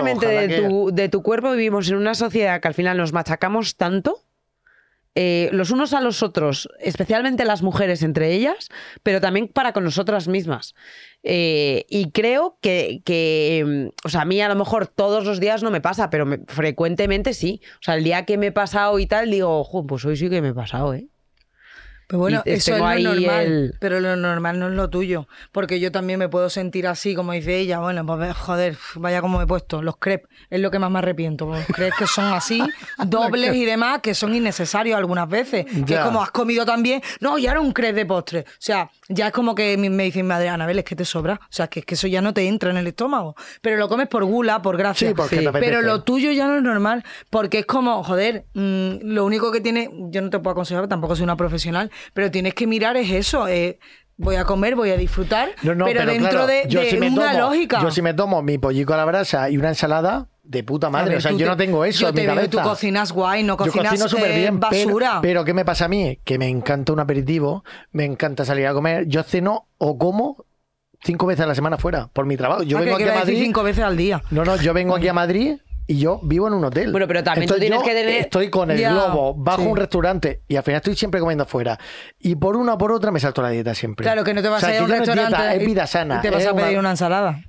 [0.00, 3.12] independientemente de, que- tu, de tu cuerpo, vivimos en una sociedad que al final nos
[3.12, 4.18] machacamos tanto.
[5.18, 8.68] Eh, los unos a los otros, especialmente las mujeres entre ellas,
[9.02, 10.74] pero también para con nosotras mismas.
[11.24, 15.40] Eh, y creo que, que, mm, o sea, a mí a lo mejor todos los
[15.40, 17.60] días no me pasa, pero me- frecuentemente sí.
[17.80, 20.28] O sea, el día que me he pasado y tal, digo, "Jo, pues hoy sí
[20.30, 21.08] que me he pasado, ¿eh?
[22.06, 23.46] Pero bueno, Y eso es lo normal.
[23.46, 25.26] el- Pero lo normal no es lo tuyo.
[25.52, 27.80] Porque yo también me puedo sentir así, como dice ella.
[27.80, 29.82] Bueno, pues joder, vaya como me he puesto.
[29.82, 31.46] Los crepes es lo que más me arrepiento.
[31.46, 32.60] Los crepes que son así,
[33.06, 35.66] dobles y demás, que son innecesarios algunas veces.
[35.86, 37.02] Que es como has comido también.
[37.20, 38.40] No, y ahora un crepe de postre.
[38.40, 41.34] O sea, ya es como que me dicen, madre Anabel, es que te sobra.
[41.42, 43.34] O sea, que es que eso ya no te entra en el estómago.
[43.60, 45.08] Pero lo comes por gula, por gracia.
[45.08, 45.50] Sí, porque.
[45.52, 49.60] Pero lo tuyo ya no es normal, porque es como, joder, mm, lo único que
[49.60, 53.10] tiene, yo no te puedo aconsejar, tampoco soy una profesional, pero tienes que mirar es
[53.10, 53.78] eso, eh,
[54.16, 56.96] voy a comer, voy a disfrutar, No, no, pero, dentro claro, de, yo de si
[56.98, 57.82] me una tomo- lógica.
[57.82, 61.08] Yo si me tomo mi pollico a la brasa y una ensalada, de puta madre.
[61.08, 62.48] ver, o sea, yo te- no tengo eso Yo en te mi cabeza.
[62.50, 65.18] tú cocinas guay, no Yo cocinas cocino súper eh, bien, pero- basura.
[65.20, 66.20] Pero, ¿qué me pasa a mí?
[66.24, 69.06] Que me encanta un aperitivo, me encanta salir a comer.
[69.08, 70.44] Yo ceno o como
[71.02, 72.62] cinco veces a la semana fuera por mi trabajo.
[72.62, 73.42] Yo Ah, vengo aquí a Madrid.
[73.42, 74.22] cinco veces al día.
[74.30, 76.90] No, no, yo vengo aquí a Madrid y yo vivo en un hotel.
[76.90, 79.68] Bueno, pero también tú tienes yo que tener- Estoy con el Ya, globo, bajo sí.
[79.68, 81.78] un restaurante y al final estoy siempre comiendo fuera.
[82.18, 84.04] Y por una o por otra me salto la dieta siempre.
[84.04, 85.54] Claro, que no te vas O sea, a ir a un no es restaurante dieta,
[85.54, 86.18] es vida sana.
[86.18, 87.40] y te vas es a pedir una ensalada.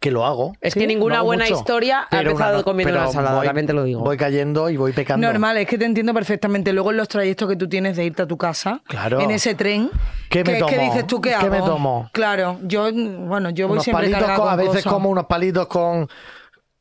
[0.00, 0.52] Que lo hago.
[0.60, 1.56] Es Sí, que ninguna buena mucho.
[1.58, 4.00] historia ha una empezado comiendo una ensalada, voy- también te lo digo.
[4.02, 5.26] Voy cayendo y voy pecando.
[5.26, 6.74] Normal, es que te entiendo perfectamente.
[6.74, 9.18] Luego en los trayectos que tú tienes de irte a tu casa, Claro.
[9.20, 9.90] en ese tren,
[10.28, 10.82] ¿Qué me que, que tomo?
[10.92, 11.48] dices tú qué ¿Qué hago?
[11.48, 12.10] me tomo?
[12.12, 14.92] Claro, yo, bueno, yo voy unos siempre palitos con- a veces cosas.
[14.92, 16.06] como unos palitos con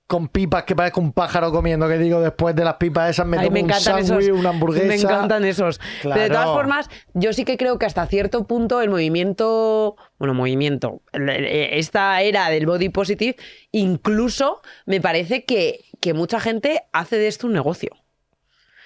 [0.05, 3.37] con pipas que parezco un pájaro comiendo que digo después de las pipas esas me
[3.37, 5.79] Ay, tomo me un sándwich una hamburguesa Me encantan esos.
[6.03, 6.53] Pero de todas Claro.
[6.53, 12.49] formas, yo sí que creo que hasta cierto punto el movimiento, bueno, movimiento, esta era
[12.49, 13.37] del body positive,
[13.71, 17.89] incluso me parece que, que mucha gente hace de esto un negocio.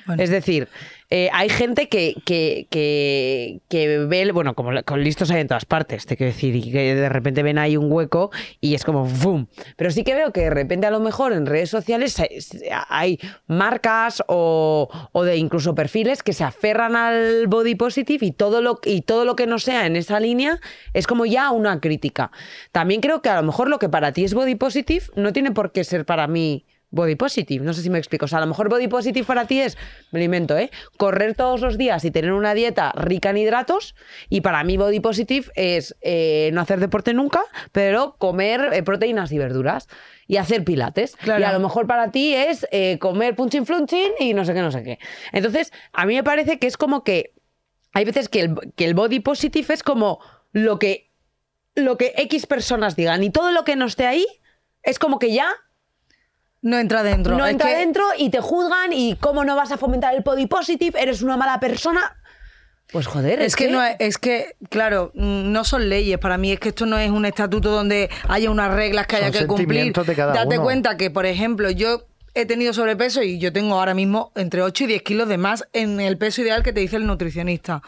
[0.05, 0.23] Bueno.
[0.23, 0.69] Es decir,
[1.09, 2.67] eh, hay gente que, que,
[3.69, 6.95] que, ve, bueno, como con listos hay en todas partes, te quiero decir, y que
[6.95, 8.29] de repente ven ahí un hueco
[8.59, 9.47] y es como ¡fum!
[9.77, 12.21] Pero sí que veo que de repente a lo mejor en redes sociales
[12.89, 18.61] hay marcas o, o de incluso perfiles que se aferran al body positive y todo,
[18.61, 20.59] lo, y todo lo que no sea en esa línea
[20.93, 22.31] es como ya una crítica.
[22.73, 25.51] También creo que a lo mejor lo que para ti es body positive no tiene
[25.51, 27.63] por qué ser para mí body positive.
[27.63, 28.25] No sé si me explico.
[28.25, 29.77] O sea, a lo mejor body positive para ti es,
[30.11, 30.71] me lo invento, ¿eh?
[30.97, 33.95] Correr todos los días y tener una dieta rica en hidratos.
[34.29, 39.31] Y para mí body positive es eh, no hacer deporte nunca, pero comer eh, proteínas
[39.31, 39.87] y verduras.
[40.29, 41.15] Y hacer pilates.
[41.15, 41.39] Claro.
[41.39, 44.61] Y a lo mejor para ti es eh, comer punchin flunchin y no sé qué,
[44.61, 44.99] no sé qué.
[45.31, 47.33] Entonces, a mí me parece que es como que
[47.93, 50.19] hay veces que el, que el body positive es como
[50.51, 51.09] lo que,
[51.75, 54.25] lo que X personas digan y todo lo que no esté ahí
[54.83, 55.49] es como que ya
[56.67, 57.37] No entra dentro.
[57.37, 60.21] no Es entra que- dentro y te juzgan y cómo no vas a fomentar el
[60.21, 62.15] body positive, eres una mala persona.
[62.91, 66.17] Pues joder, Es que, no es, es que, claro, mm, no son leyes.
[66.19, 69.25] Para mí es que esto no es un estatuto donde haya unas reglas que Son
[69.25, 69.93] haya que cumplir.
[69.93, 70.63] de cada Date uno.
[70.63, 74.85] cuenta que, por ejemplo, yo he tenido sobrepeso y yo tengo ahora mismo entre 8
[74.85, 77.81] y 10 kilos de más en el peso ideal que te dice el nutricionista.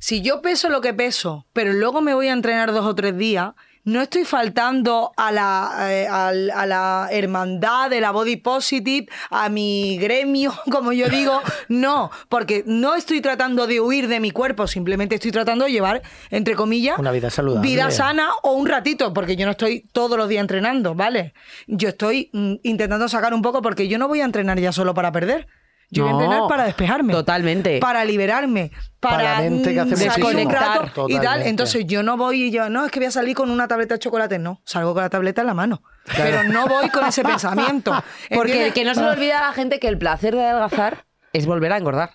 [0.00, 3.16] Si yo peso lo que peso, pero luego me voy a entrenar dos o tres
[3.16, 3.52] días,
[3.86, 9.48] no estoy faltando a la, eh, al- a la hermandad de la body positive, a
[9.48, 11.40] mi gremio, como yo digo.
[11.68, 16.02] No, porque no estoy tratando de huir de mi cuerpo, simplemente estoy tratando de llevar,
[16.30, 17.66] entre comillas, Una vida saludable.
[17.66, 21.32] vida sana o un ratito, porque yo no estoy todos los días entrenando, ¿vale?
[21.66, 24.92] Yo estoy mm, intentando sacar un poco porque yo no voy a entrenar ya solo
[24.94, 25.46] para perder.
[25.90, 27.12] Yo voy a No, entrenar para despejarme.
[27.12, 27.78] totalmente.
[27.78, 28.72] Para liberarme.
[28.98, 30.92] Para, Para la mente que hace Desconectar.
[31.08, 31.42] y tal.
[31.42, 33.94] Entonces yo no voy y yo, no, es que voy a salir con una tableta
[33.94, 34.38] de chocolate.
[34.38, 35.82] No, salgo con la tableta en la mano.
[36.16, 37.92] Pero no voy con ese pensamiento.
[38.34, 38.74] Porque ¿Entiendes?
[38.74, 41.72] que no se le olvida a la gente que el placer de adelgazar es volver
[41.72, 42.10] a engordar.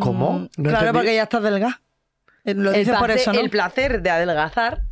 [0.00, 0.32] ¿Cómo?
[0.32, 0.92] Mm, No claro, entendí.
[0.98, 1.80] porque ya estás delgada.
[2.44, 3.40] Eh, Lo dices por placer, eso, ¿no?
[3.40, 4.82] el placer de adelgazar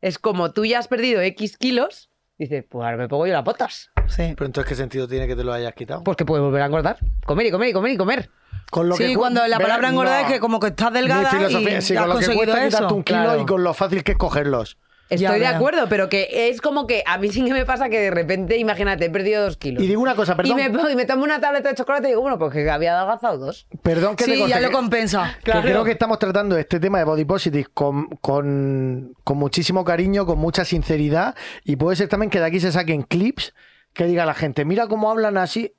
[0.00, 3.44] es como tú ya has perdido X kilos, dices, pues ahora me pongo yo las
[3.44, 3.90] botas.
[4.08, 4.32] Sí.
[4.36, 6.02] Pero entonces, ¿qué sentido tiene que te lo hayas quitado?
[6.04, 6.98] Pues que puedes volver a engordar.
[7.24, 8.30] Comer y comer y comer y comer.
[8.70, 10.26] Con lo Sí, que cu- cuando la palabra engordar no.
[10.28, 12.86] es que como que estás delgada y sí, has con lo que conseguido cuesta quitarte
[12.86, 12.94] eso.
[12.94, 13.42] un kilo Claro.
[13.42, 14.76] y con lo fácil que es cogerlos.
[15.10, 17.88] Estoy Ya, de acuerdo, pero que es como que a mí sí que me pasa
[17.88, 19.82] que de repente, imagínate, he perdido dos kilos.
[19.82, 20.56] Y digo una cosa, Y perdón.
[20.56, 22.94] me, pongo- y me tomo una tableta de chocolate y digo, bueno, pues que había
[22.94, 23.66] adelgazado dos.
[23.82, 25.38] Perdón que te Sí, corte, ya lo que- compensa.
[25.42, 30.26] que creo que estamos tratando este tema de body positive con, con, con muchísimo cariño,
[30.26, 31.34] con mucha sinceridad
[31.64, 33.54] y puede ser también que de aquí se saquen clips
[33.98, 35.74] que diga la gente, mira cómo hablan así.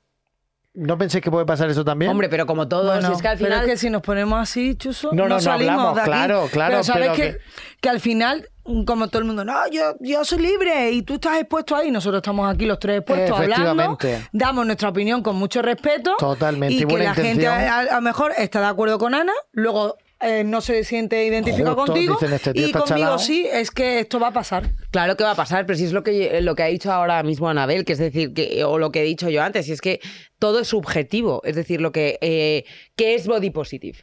[0.74, 2.12] ¿No penséis que puede pasar eso también?
[2.12, 3.64] Hombre, pero como todo, Bueno, si es que al pero final...
[3.64, 6.10] es que si nos ponemos así, chuso, No, no, no, salimos hablamos, de aquí.
[6.10, 7.38] claro, claro, Pero sabes pero que, que-
[7.80, 8.48] que al final,
[8.86, 11.90] como todo el mundo, no, yo, yo soy libre y tú estás expuesto ahí.
[11.90, 13.98] Nosotros estamos aquí los tres expuestos hablando,
[14.32, 16.14] damos nuestra opinión con mucho respeto.
[16.18, 17.54] Totalmente, y Y que la gente intención.
[17.54, 21.92] a lo mejor está de acuerdo con Ana, luego eh, no se siente identificado Justo,
[21.92, 22.14] contigo.
[22.14, 23.18] dicen, este tío y conmigo chalao.
[23.18, 24.70] sí, es que esto va a pasar.
[24.90, 27.22] Claro que va a pasar, pero si es lo que, lo que ha dicho ahora
[27.22, 29.80] mismo Anabel, que es decir, que, o lo que he dicho yo antes, y es
[29.80, 30.00] que
[30.38, 31.40] todo es subjetivo.
[31.44, 32.64] Es decir, lo que eh,
[32.96, 33.98] ¿qué es body positive?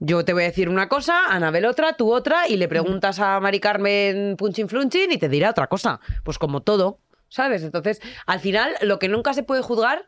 [0.00, 3.40] Yo te voy a decir una cosa, Anabel otra, tú otra, y le preguntas a
[3.40, 6.00] Mari Carmen Punchin Flunchin y te dirá otra cosa.
[6.24, 7.62] Pues como todo, ¿sabes?
[7.62, 10.06] Entonces, al final, lo que nunca se puede juzgar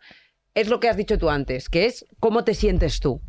[0.55, 3.21] es lo que has dicho tú antes, que es cómo te sientes tú.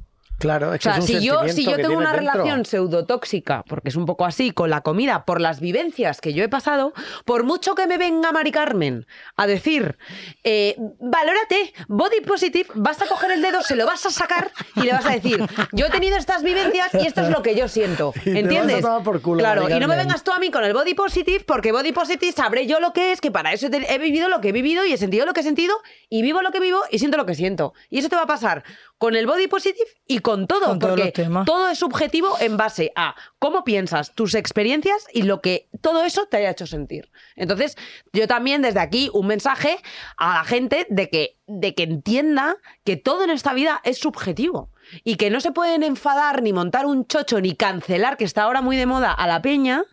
[0.41, 2.31] Claro, es O que sea, es un si yo, si yo tengo una dentro.
[2.33, 6.43] relación pseudotóxica, porque es un poco así, con la comida, por las vivencias que yo
[6.43, 6.93] he pasado,
[7.25, 9.05] por mucho que me venga Mari Carmen
[9.37, 9.97] a decir,
[10.43, 14.81] eh, valórate, body positive, vas a coger el dedo, se lo vas a sacar y
[14.81, 17.67] le vas a decir, yo he tenido estas vivencias y esto es lo que yo
[17.67, 18.13] siento.
[18.31, 18.77] Y te ¿Entiendes?
[18.77, 20.63] vas a tomar por culo, claro, Mari y no me vengas tú a mí con
[20.63, 23.97] el body positive, porque body positive sabré yo lo que es, que para eso he
[23.99, 25.75] vivido lo que he vivido y he sentido lo que he sentido
[26.09, 27.73] y vivo lo que vivo y siento lo que siento.
[27.89, 28.63] Y eso te va a pasar
[29.01, 31.11] con el body positive y con todo, Con porque
[31.43, 36.27] todo es subjetivo en base a cómo piensas, tus experiencias y lo que todo eso
[36.27, 37.09] te haya hecho sentir.
[37.35, 37.77] Entonces,
[38.13, 39.79] yo también desde aquí un mensaje
[40.17, 44.69] a la gente de que, de que entienda que todo en esta vida es subjetivo
[45.03, 48.61] y que no se pueden enfadar ni montar un chocho ni cancelar, que está ahora
[48.61, 49.83] muy de moda, a la peña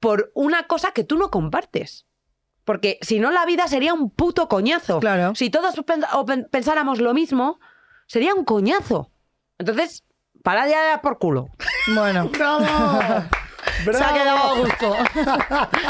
[0.00, 2.04] por una cosa que tú no compartes.
[2.64, 5.00] Porque si no, la vida sería un puto coñazo.
[5.00, 5.34] Claro.
[5.34, 5.76] Si todos
[6.50, 7.58] pensáramos lo mismo,
[8.08, 9.12] sería un coñazo.
[9.58, 10.02] Entonces,
[10.42, 11.48] para ya de dar por culo.
[11.94, 12.64] Bueno, ¡Bravo!
[13.84, 14.56] se ha quedado a ¡Bravo!
[14.64, 14.96] gusto.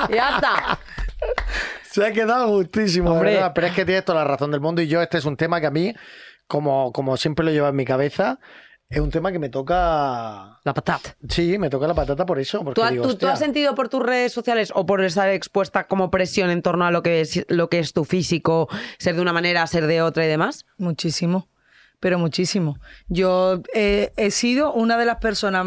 [0.15, 0.79] Ya está.
[1.91, 3.35] Se ha quedado gustísimo, Hombre.
[3.35, 3.53] ¿verdad?
[3.55, 5.61] Pero es que tienes toda la razón del mundo y yo este es un tema
[5.61, 5.95] que a mí,
[6.47, 8.39] como, como siempre lo llevo en mi cabeza,
[8.89, 10.61] es un tema que me toca...
[10.65, 11.17] La patata.
[11.29, 12.63] Sí, me toca la patata por eso.
[12.63, 16.11] Porque ¿Tú, digo, tú- has sentido por tus redes sociales o por estar expuesta como
[16.11, 19.33] presión en torno a lo que es, lo que es tu físico, ser de una
[19.33, 20.67] manera, ser de otra y demás?
[20.79, 21.49] Muchísimo,
[22.01, 22.79] pero muchísimo.
[23.09, 25.67] Yo eh, he sido una de las personas,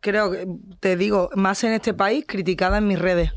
[0.00, 0.46] creo que
[0.80, 3.32] te digo, más en este país criticada en mis redes.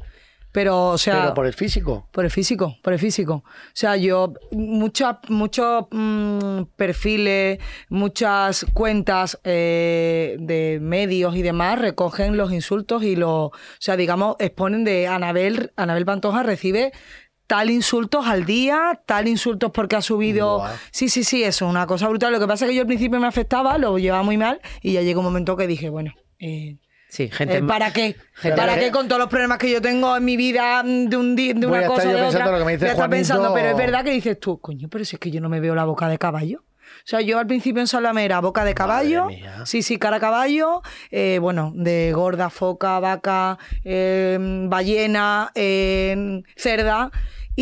[0.51, 1.21] Pero, o sea.
[1.21, 2.07] Pero por el físico.
[2.11, 3.43] Por el físico, por el físico.
[3.45, 7.59] O sea, yo, muchas, muchos mm, perfiles,
[7.89, 14.35] muchas cuentas eh, de medios y demás recogen los insultos y los, o sea, digamos,
[14.39, 16.91] exponen de Anabel, Anabel Pantoja recibe
[17.51, 20.63] tal insultos al día, tal insultos porque ha subido.
[20.91, 22.31] Sí, sí, sí, eso, una cosa brutal.
[22.31, 24.93] Lo que pasa es que yo al principio me afectaba, lo llevaba muy mal y
[24.93, 26.13] ya llegó un momento que dije, bueno.
[26.39, 26.77] eh,
[27.09, 27.57] Sí, gente.
[27.57, 28.15] eh, ¿Para qué?
[28.35, 31.17] gente- ¿Para qué con todos los problemas que yo tengo en mi vida mm, de,
[31.17, 32.51] un di- de una cosa yo de pensando otra?
[32.53, 33.09] lo que me dice Juanito.
[33.17, 35.59] pensando, pero es verdad que dices tú, coño, pero si es que yo no me
[35.59, 36.63] veo la boca de caballo.
[37.03, 39.27] O sea, yo al principio en Salame era boca de caballo,
[39.65, 44.37] sí, sí, cara a caballo, eh, bueno, de gorda, foca, vaca, eh,
[44.69, 47.09] ballena, eh, cerda.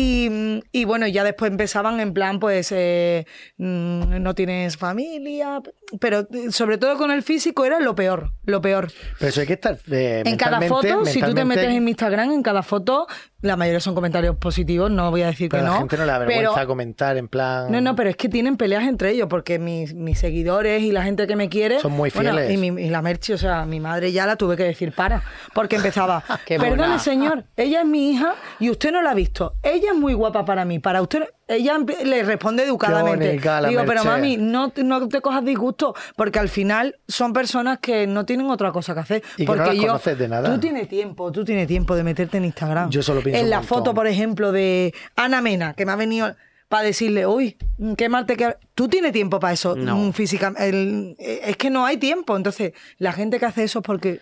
[0.00, 3.26] Y, y bueno, ya después empezaban en plan, pues, eh,
[3.58, 5.60] mm, no tienes familia,
[6.00, 8.90] pero eh, sobre todo con el físico era lo peor, lo peor.
[9.18, 9.78] Pero eso hay que estar.
[9.90, 13.06] eh, En cada mentalmente- foto, si tú te metes en mi Instagram, en cada foto,
[13.42, 15.74] la mayoría son comentarios positivos, no voy a decir Pero que a no.
[15.74, 17.70] la gente no le da vergüenza pero- comentar en plan.
[17.70, 21.02] no, no, pero es que tienen peleas entre ellos, porque mis, mis seguidores y la
[21.02, 21.80] gente que me quiere.
[21.80, 22.52] Son muy bueno, fieles.
[22.52, 25.22] y, mi- y la Merchi, o sea, mi madre ya la tuve que decir para.
[25.54, 26.22] Porque empezaba.
[26.48, 26.98] Perdone, mona".
[26.98, 29.54] señor, ella es mi hija y usted no la ha visto.
[29.62, 30.78] Ella es muy guapa para mí.
[30.78, 31.24] Para usted.
[31.48, 33.26] Ella le responde educadamente.
[33.28, 37.78] bonita Digo, pero mami, no, te- no te cojas disgusto, porque al final son personas
[37.80, 39.22] que no tienen otra cosa que hacer.
[39.36, 40.52] Y que no porque las yo, conoces de nada.
[40.54, 42.90] Tú tienes tiempo, tú tienes tiempo de meterte en Instagram.
[42.90, 46.34] Yo solo pienso En la foto, por ejemplo, de Ana Mena, que me ha venido
[46.68, 47.56] para decirle, uy,
[47.96, 48.56] qué mal te queda.
[48.76, 49.96] Tú tienes tiempo para eso, No.
[49.96, 50.52] mm, física.
[50.56, 52.36] el- eh, es que no hay tiempo.
[52.36, 54.20] Entonces, la gente que hace eso es porque.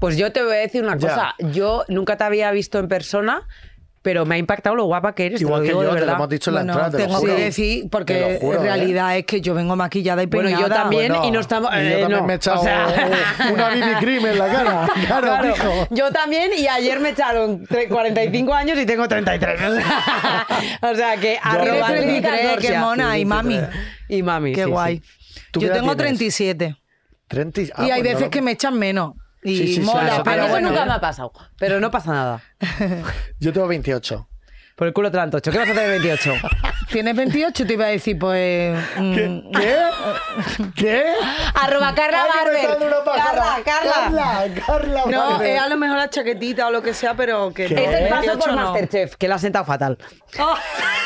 [0.00, 1.08] Pues yo te voy a decir una Ya.
[1.08, 1.34] cosa.
[1.52, 3.46] Yo nunca te había visto en persona,
[4.04, 5.38] pero me ha impactado lo guapa que eres.
[5.40, 6.16] te Igual lo que digo yo, de te lo verdad.
[6.16, 6.90] hemos dicho en la bueno, entrada.
[6.90, 7.36] te lo tengo juro.
[7.36, 8.66] que decir, Te porque lo juro, en ¿eh?
[8.68, 10.68] realidad es que yo vengo maquillada y Bueno, peinada.
[10.68, 11.70] yo también Bueno, y no estamos.
[11.72, 12.26] y yo eh, también no.
[12.26, 13.08] me he echado O sea-
[13.52, 14.88] una BB cream en la cara.
[15.06, 15.88] Claro, Claro, hijo.
[15.90, 19.60] yo también y ayer me echaron tre- 45 años y tengo 33.
[20.82, 23.58] o sea que arroba Tienes clínica 33, qué mona, y mami.
[24.08, 24.96] Y mami, Qué sí, guay.
[24.98, 25.40] sí.
[25.50, 26.18] ¿Tú Yo tengo tienes?
[26.18, 26.76] 37.
[27.28, 29.12] 30 y- y ah, hay pues no veces lo- que me echan menos.
[29.44, 30.70] Y Sí, sí, sí, mola, mí pero eso bueno.
[30.70, 32.42] nunca me ha pasado, pero no pasa nada.
[33.40, 34.28] Yo tengo 28.
[34.74, 35.52] Por el culo te dan tocho.
[35.52, 36.32] ¿Qué vas a hacer de 28?
[36.90, 38.76] Tienes 28, te iba a decir, pues.
[38.96, 39.78] mm, ¿Qué?
[40.74, 41.04] ¿Qué?
[41.54, 42.80] Arroba Carla Ay, que me está Barber.
[42.80, 43.42] dando una pájara.
[43.64, 43.92] Carla, Carla.
[44.44, 47.66] Carla, Carla No, es a lo mejor la chaquetita o lo que sea, pero que.
[47.66, 47.74] ¿Qué?
[47.84, 48.72] Es el paso 28 por no.
[48.72, 49.96] Masterchef, que la ha sentado fatal.
[50.40, 50.54] ¡Oh,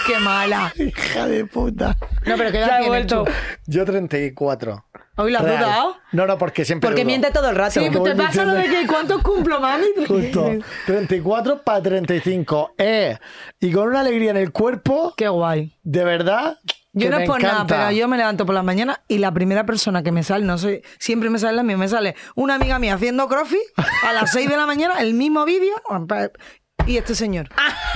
[0.07, 0.73] ¡Qué mala!
[0.79, 1.95] Hija de puta.
[2.25, 3.25] No, pero ¿qué edad Ya he vuelto.
[3.25, 3.33] tú?
[3.67, 4.87] Yo 34.
[5.19, 5.59] ¿Hoy la has Real.
[5.65, 5.97] dudado?
[6.13, 7.07] No, no, porque siempre Porque dudo.
[7.09, 7.81] miente todo el rato.
[7.81, 9.87] Sí, pues te pasa lo de que ¿cuántos cumplo, mami?
[10.09, 10.51] Justo.
[10.87, 12.75] 34 para 35.
[12.79, 13.19] Eh,
[13.61, 15.77] y con una alegría en el cuerpo, Qué guay.
[15.83, 16.59] de verdad.
[16.95, 19.65] Yo no es por nada, pero yo me levanto por la mañana y la primera
[19.65, 22.79] persona que me sale, no sé, siempre me sale la misma, me sale una amiga
[22.81, 23.61] mía haciendo crossfit
[24.05, 25.75] a las 6 de la mañana, el mismo vídeo,
[26.89, 27.49] y este señor.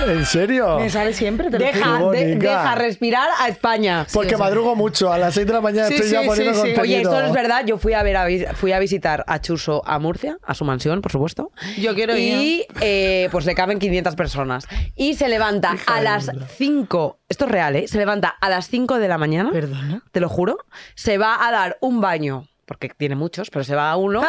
[0.05, 0.77] ¿En serio?
[0.79, 2.11] Me sale siempre, te lo Deja, juro.
[2.11, 4.05] De- deja respirar a España.
[4.13, 4.45] Porque Sí, o sea.
[4.45, 5.11] madrugo mucho.
[5.11, 6.59] A las 6 de la mañana Sí, estoy sí, ya sí, poniendo sí.
[6.59, 6.81] contenido.
[6.83, 7.65] Oye, esto no es verdad.
[7.65, 10.65] Yo fui a ver a, vi- fui a visitar a Chuso a Murcia, a su
[10.65, 11.51] mansión, por supuesto.
[11.79, 12.33] Yo quiero ir.
[12.37, 14.65] Y eh, pues le caben 500 personas.
[14.95, 17.87] Y se levanta a las 5, esto es real, ¿eh?
[17.87, 19.51] Se levanta a las 5 de la mañana.
[19.51, 20.01] Perdona.
[20.11, 20.57] Te lo juro.
[20.95, 24.23] Se va a dar un baño, porque tiene muchos, pero se va a uno,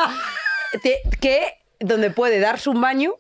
[0.82, 1.40] te- que
[1.80, 3.14] donde puede darse un baño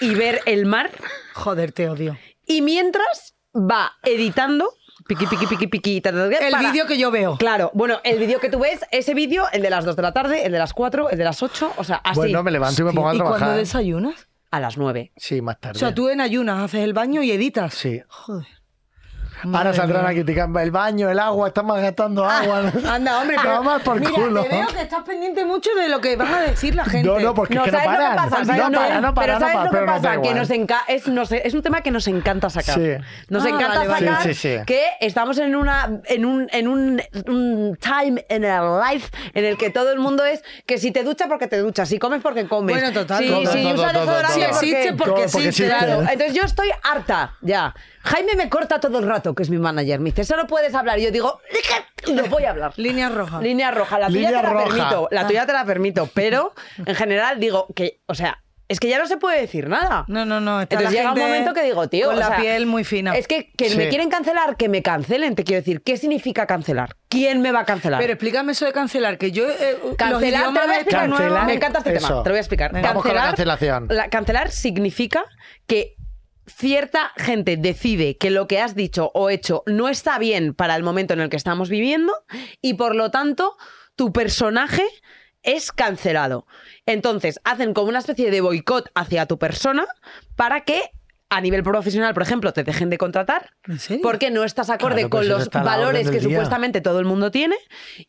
[0.00, 0.90] y ver el mar.
[1.34, 2.16] Joder, te odio.
[2.46, 4.70] Y mientras va editando,
[5.08, 7.36] piqui, piqui, piqui, piqui, ta, ta, ta, El para- vídeo que yo veo.
[7.38, 10.12] Claro, bueno, el vídeo que tú ves, ese vídeo, el de las 2 de la
[10.12, 12.16] tarde, el de las 4, el de las 8, o sea, así.
[12.16, 13.58] Bueno, me levanto y me pongo a ¿Y cuándo trabajar.
[13.58, 14.28] desayunas?
[14.50, 15.12] A las 9.
[15.16, 15.76] Sí, más tarde.
[15.76, 17.74] O sea, tú en ayunas haces el baño y editas.
[17.74, 18.00] Sí.
[18.08, 18.46] Joder.
[19.44, 20.10] Ahora saldrán mía.
[20.10, 22.72] a criticar el baño, el agua, están malgastando agua.
[22.90, 24.42] Anda, hombre, pero Toma por mira, culo.
[24.44, 27.06] te veo que estás pendiente mucho de lo que van a decir la gente.
[27.08, 28.10] No, no, porque es que no ¿sabes lo paran.
[28.12, 28.44] que pasa?
[28.44, 30.22] ¿Sabes no lo- para, no para, pero no ¿sabes para, lo que pero pasa?
[30.22, 32.74] que nos enca- es, nos- es un tema que nos encanta sacar.
[32.76, 32.90] Sí.
[33.28, 34.64] Nos Ah, encanta vale, sacar Sí, sí, sí.
[34.66, 39.56] que estamos en una en un, en un, un time in our life en el
[39.58, 42.46] que todo el mundo es que si te duchas porque te duchas, si comes porque
[42.48, 42.74] comes.
[42.76, 44.48] Bueno, total, Si, todo, si todo, usas todo, desodorante Si todo.
[44.50, 45.48] existe porque porque existe.
[45.48, 45.76] existe.
[45.76, 47.74] Claro, entonces yo estoy harta ya.
[48.06, 50.00] Jaime me corta todo el rato, que es mi manager.
[50.00, 50.98] Me dice, solo puedes hablar.
[50.98, 52.72] Y yo digo, "Dije, lo voy a hablar.
[52.76, 53.40] Línea roja.
[53.40, 54.64] Línea roja, la tuya Línea te la roja.
[54.66, 56.52] permito, la tuya te la permito, pero
[56.84, 60.04] en general digo que, o sea, es que ya no se puede decir nada.
[60.08, 60.60] No, no, no.
[60.60, 62.66] está Entonces la llega un gente momento que digo, tío, Con o la sea, piel
[62.66, 63.16] muy fina.
[63.16, 63.76] Es que, que Sí.
[63.76, 65.82] me quieren cancelar, que me cancelen, te quiero decir.
[65.82, 66.96] ¿Qué significa cancelar?
[67.08, 68.00] ¿Quién me va a cancelar?
[68.00, 69.48] Pero explícame eso de cancelar, que yo.
[69.48, 71.08] eh, los Cancelar, te idiomas lo voy a explicar.
[71.10, 71.46] Cancelar.
[71.46, 72.08] Me encanta este Eso.
[72.08, 72.72] tema, te lo voy a explicar.
[72.72, 73.86] Venga, vamos con la cancelación.
[73.88, 75.24] la- cancelar significa
[75.68, 75.94] que
[76.46, 80.82] cierta gente decide que lo que has dicho o hecho no está bien para el
[80.82, 82.12] momento en el que estamos viviendo
[82.62, 83.56] y por lo tanto
[83.96, 84.84] tu personaje
[85.42, 86.46] es cancelado.
[86.86, 89.86] Entonces hacen como una especie de boicot hacia tu persona
[90.34, 90.82] para que
[91.28, 93.50] a nivel profesional, por ejemplo, te dejen de contratar
[94.02, 96.28] porque no estás acorde Claro, pero con los valores que día.
[96.28, 97.56] supuestamente todo el mundo tiene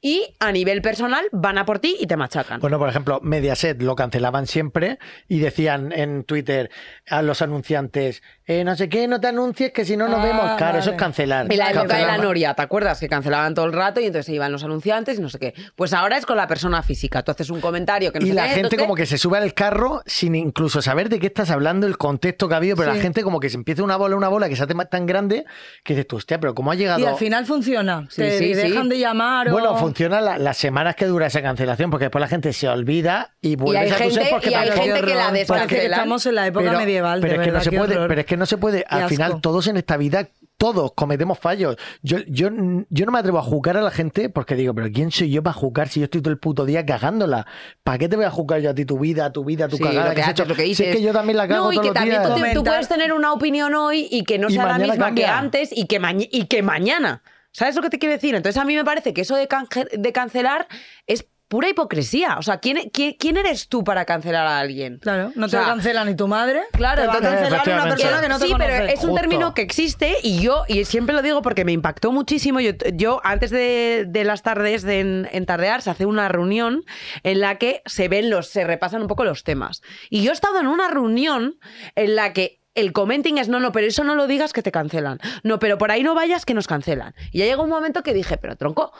[0.01, 2.59] y a nivel personal van a por ti y te machacan.
[2.59, 6.69] Bueno, por ejemplo, Mediaset lo cancelaban siempre y decían en Twitter
[7.09, 10.23] a los anunciantes, eh, no sé qué, no te anuncies que si no nos Ah,
[10.25, 10.51] vemos.
[10.57, 11.51] Claro, eso es cancelar.
[11.51, 12.99] En la época de la Noria, ¿te acuerdas?
[12.99, 15.53] Que cancelaban todo el rato y entonces se iban los anunciantes y no sé qué.
[15.75, 17.23] Pues ahora es con la persona física.
[17.23, 19.17] Tú haces un comentario que no Y sé la qué, gente entonces- como que se
[19.17, 22.75] sube al carro sin incluso saber de qué estás hablando, el contexto que ha habido,
[22.75, 22.97] pero Sí.
[22.97, 25.45] la gente como que se empieza una bola, una bola que se hace tan grande
[25.83, 26.99] que dices tú, hostia, pero ¿cómo ha llegado?
[26.99, 28.05] Y al final funciona.
[28.09, 28.69] Sí, Te sí, sí.
[28.69, 29.51] dejan de llamar o...
[29.51, 33.35] Bueno, funciona la- las semanas que dura esa cancelación, porque después la gente se olvida
[33.41, 35.91] y vuelve hay a gente- porque y hay gente que la descancelan.
[35.91, 38.19] estamos en la época pero, medieval, pero de es que no verdad, se puede, pero
[38.21, 38.85] es que no se puede.
[38.87, 40.27] Al final, todos en esta vida,
[40.57, 41.77] todos cometemos fallos.
[42.01, 42.49] Yo, yo,
[42.89, 45.43] yo no me atrevo a juzgar a la gente porque digo, pero ¿quién soy yo
[45.43, 47.45] para juzgar si yo estoy todo el puto día cagándola?
[47.83, 49.83] ¿Para qué te voy a juzgar yo a ti tu vida, tu vida, tu Sí,
[49.83, 50.45] cagada lo que has hecho?
[50.45, 50.87] lo que Si dices.
[50.87, 52.53] es que yo también la cago No, y todos que los también días.
[52.53, 55.25] tú, tú puedes tener una opinión hoy y que no Y sea la misma que
[55.25, 55.99] antes y que,
[56.31, 57.21] y que mañana.
[57.51, 58.35] ¿Sabes lo que te quiero decir?
[58.35, 60.67] Entonces a mí me parece que eso de, canje- de cancelar
[61.07, 62.37] es pura hipocresía.
[62.37, 64.99] O sea, ¿quién, quién, quién eres tú para cancelar a alguien?
[64.99, 66.61] Claro, no O te sea, cancela ni tu madre.
[66.73, 68.69] Claro, te va a entonces- cancelar una persona que no te sí, conoce.
[68.69, 69.15] pero es un Justo.
[69.15, 72.59] término que existe y yo, y siempre lo digo porque me impactó muchísimo.
[72.59, 76.83] Yo, yo antes de, de las tardes de en, en Tardear se hace una reunión
[77.23, 79.81] en la que se ven los, se repasan un poco los temas.
[80.09, 81.57] Y yo he estado en una reunión
[81.95, 84.71] en la que el commenting es no, no, pero eso no lo digas que te
[84.71, 85.19] cancelan.
[85.43, 87.15] No, pero por ahí no vayas que nos cancelan.
[87.31, 88.91] Y ya llegó un momento que dije, pero tronco,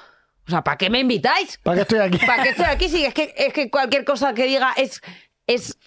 [0.48, 1.60] o sea, ¿para qué me invitáis?
[1.62, 2.18] ¿Para qué estoy aquí?
[2.26, 2.88] ¿Para qué estoy aquí?
[2.88, 5.02] Sí, es que, es que cualquier cosa que diga es,
[5.46, 5.78] es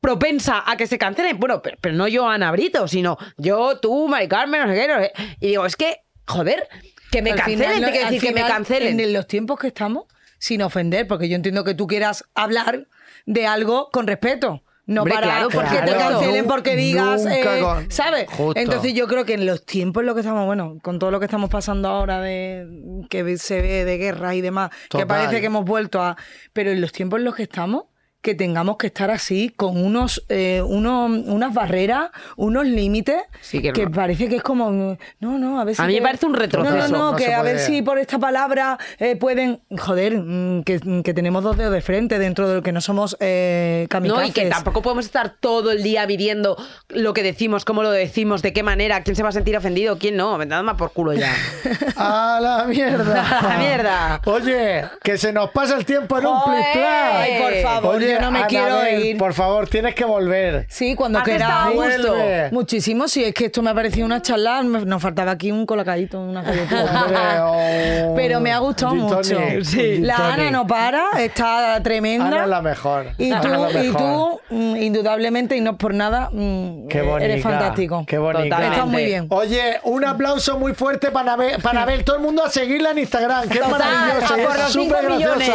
[0.00, 1.38] propensa a que se cancelen.
[1.38, 4.88] Bueno, pero, pero no yo, Ana Brito, sino yo, tú, Mari Carmen, no sé qué,
[4.88, 5.36] no sé qué.
[5.40, 6.68] Y digo, es que, joder,
[7.12, 8.98] que me Al cancelen, final, te al decir que me cancelen.
[8.98, 10.06] En los tiempos que estamos,
[10.38, 12.88] sin ofender, porque yo entiendo que tú quieras hablar
[13.26, 14.64] de algo con respeto.
[14.88, 18.26] No Hombre, para claro, porque te cancelen porque digas, eh, con- ¿sabes?
[18.30, 18.58] Justo.
[18.58, 21.18] Entonces yo creo que en los tiempos en los que estamos, bueno, con todo lo
[21.20, 22.66] que estamos pasando ahora de
[23.10, 25.02] que se ve de guerra y demás, Total.
[25.02, 26.16] que parece que hemos vuelto a...
[26.54, 27.84] Pero en los tiempos en los que estamos,
[28.20, 33.72] que tengamos que estar así, con unos, eh, unos unas barreras, unos límites, Sí, que
[33.72, 33.92] que no.
[33.92, 35.82] parece que es como, no, no, a ver si...
[35.82, 36.74] A mí me parece un retroceso.
[36.76, 39.60] No, no, no, No que a ver si por esta palabra eh, pueden...
[39.78, 43.16] Joder, mm, que, que tenemos dos dedos de frente dentro de lo que no somos
[43.20, 46.56] eh, No, y que tampoco podemos estar todo el día midiendo
[46.88, 49.98] lo que decimos, cómo lo decimos, de qué manera, quién se va a sentir ofendido,
[49.98, 50.36] quién no.
[50.38, 51.32] Me da más por culo ya.
[51.96, 53.38] ¡A la mierda!
[53.38, 54.20] ¡A la mierda!
[54.24, 56.64] Oye, que se nos pasa el tiempo en un Joder.
[56.72, 59.16] plis Ay, por favor, Oye, yo no me quiero ir.
[59.16, 60.66] Por favor, tienes que volver.
[60.68, 62.14] Sí, cuando a gusto.
[62.50, 66.20] Muchísimo, sí, es que esto me ha parecido una charla, nos faltaba aquí un colacadito,
[66.20, 66.42] una
[67.42, 69.38] oh, Pero me ha gustado mucho.
[69.62, 70.34] gin La.
[70.34, 72.26] Ana no para, está tremenda.
[72.26, 73.06] Ana es la mejor.
[73.18, 73.48] Y tú,
[73.82, 77.24] y tú mm, indudablemente, y no por nada, mm, Qué bonita.
[77.24, 78.04] eres fantástico.
[78.06, 78.64] Qué bonita.
[78.64, 79.26] Estás muy bien.
[79.30, 82.04] Oye, un aplauso muy fuerte para Anabel, para Anabel.
[82.04, 83.48] Todo el mundo a seguirla en Instagram.
[83.48, 84.34] Qué Total, maravillosa.
[84.34, 85.50] a por es los millones.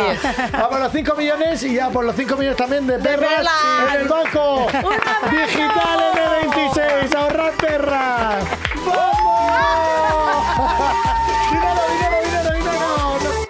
[0.53, 3.47] A por los 5 millones y a por los 5 millones también de perras,
[3.93, 4.67] en el banco.
[5.31, 7.15] Digital N26.
[7.15, 8.45] Ahorrar perras.
[8.85, 10.33] ¡Vamos!
[11.51, 13.47] dinero, dinero, dinero, dinero.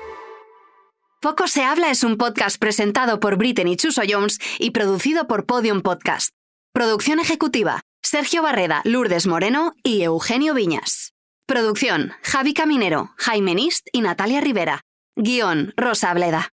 [1.22, 5.82] Poco se habla es un podcast presentado por Britney Chuso Jones y producido por Podium
[5.82, 6.30] Podcast.
[6.74, 11.14] Producción ejecutiva: Sergio Barreda, Lourdes Moreno y Eugenio Viñas.
[11.48, 14.82] Producción: Javi Caminero, Jaime Nist y Natalia Rivera.
[15.16, 16.50] Guión: Rosa Bleda.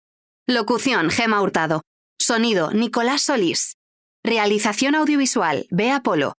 [0.48, 1.82] Locución: Gema Hurtado.
[2.20, 3.78] Sonido: Nicolás Solís.
[4.24, 6.36] Realización audiovisual: Bea Polo.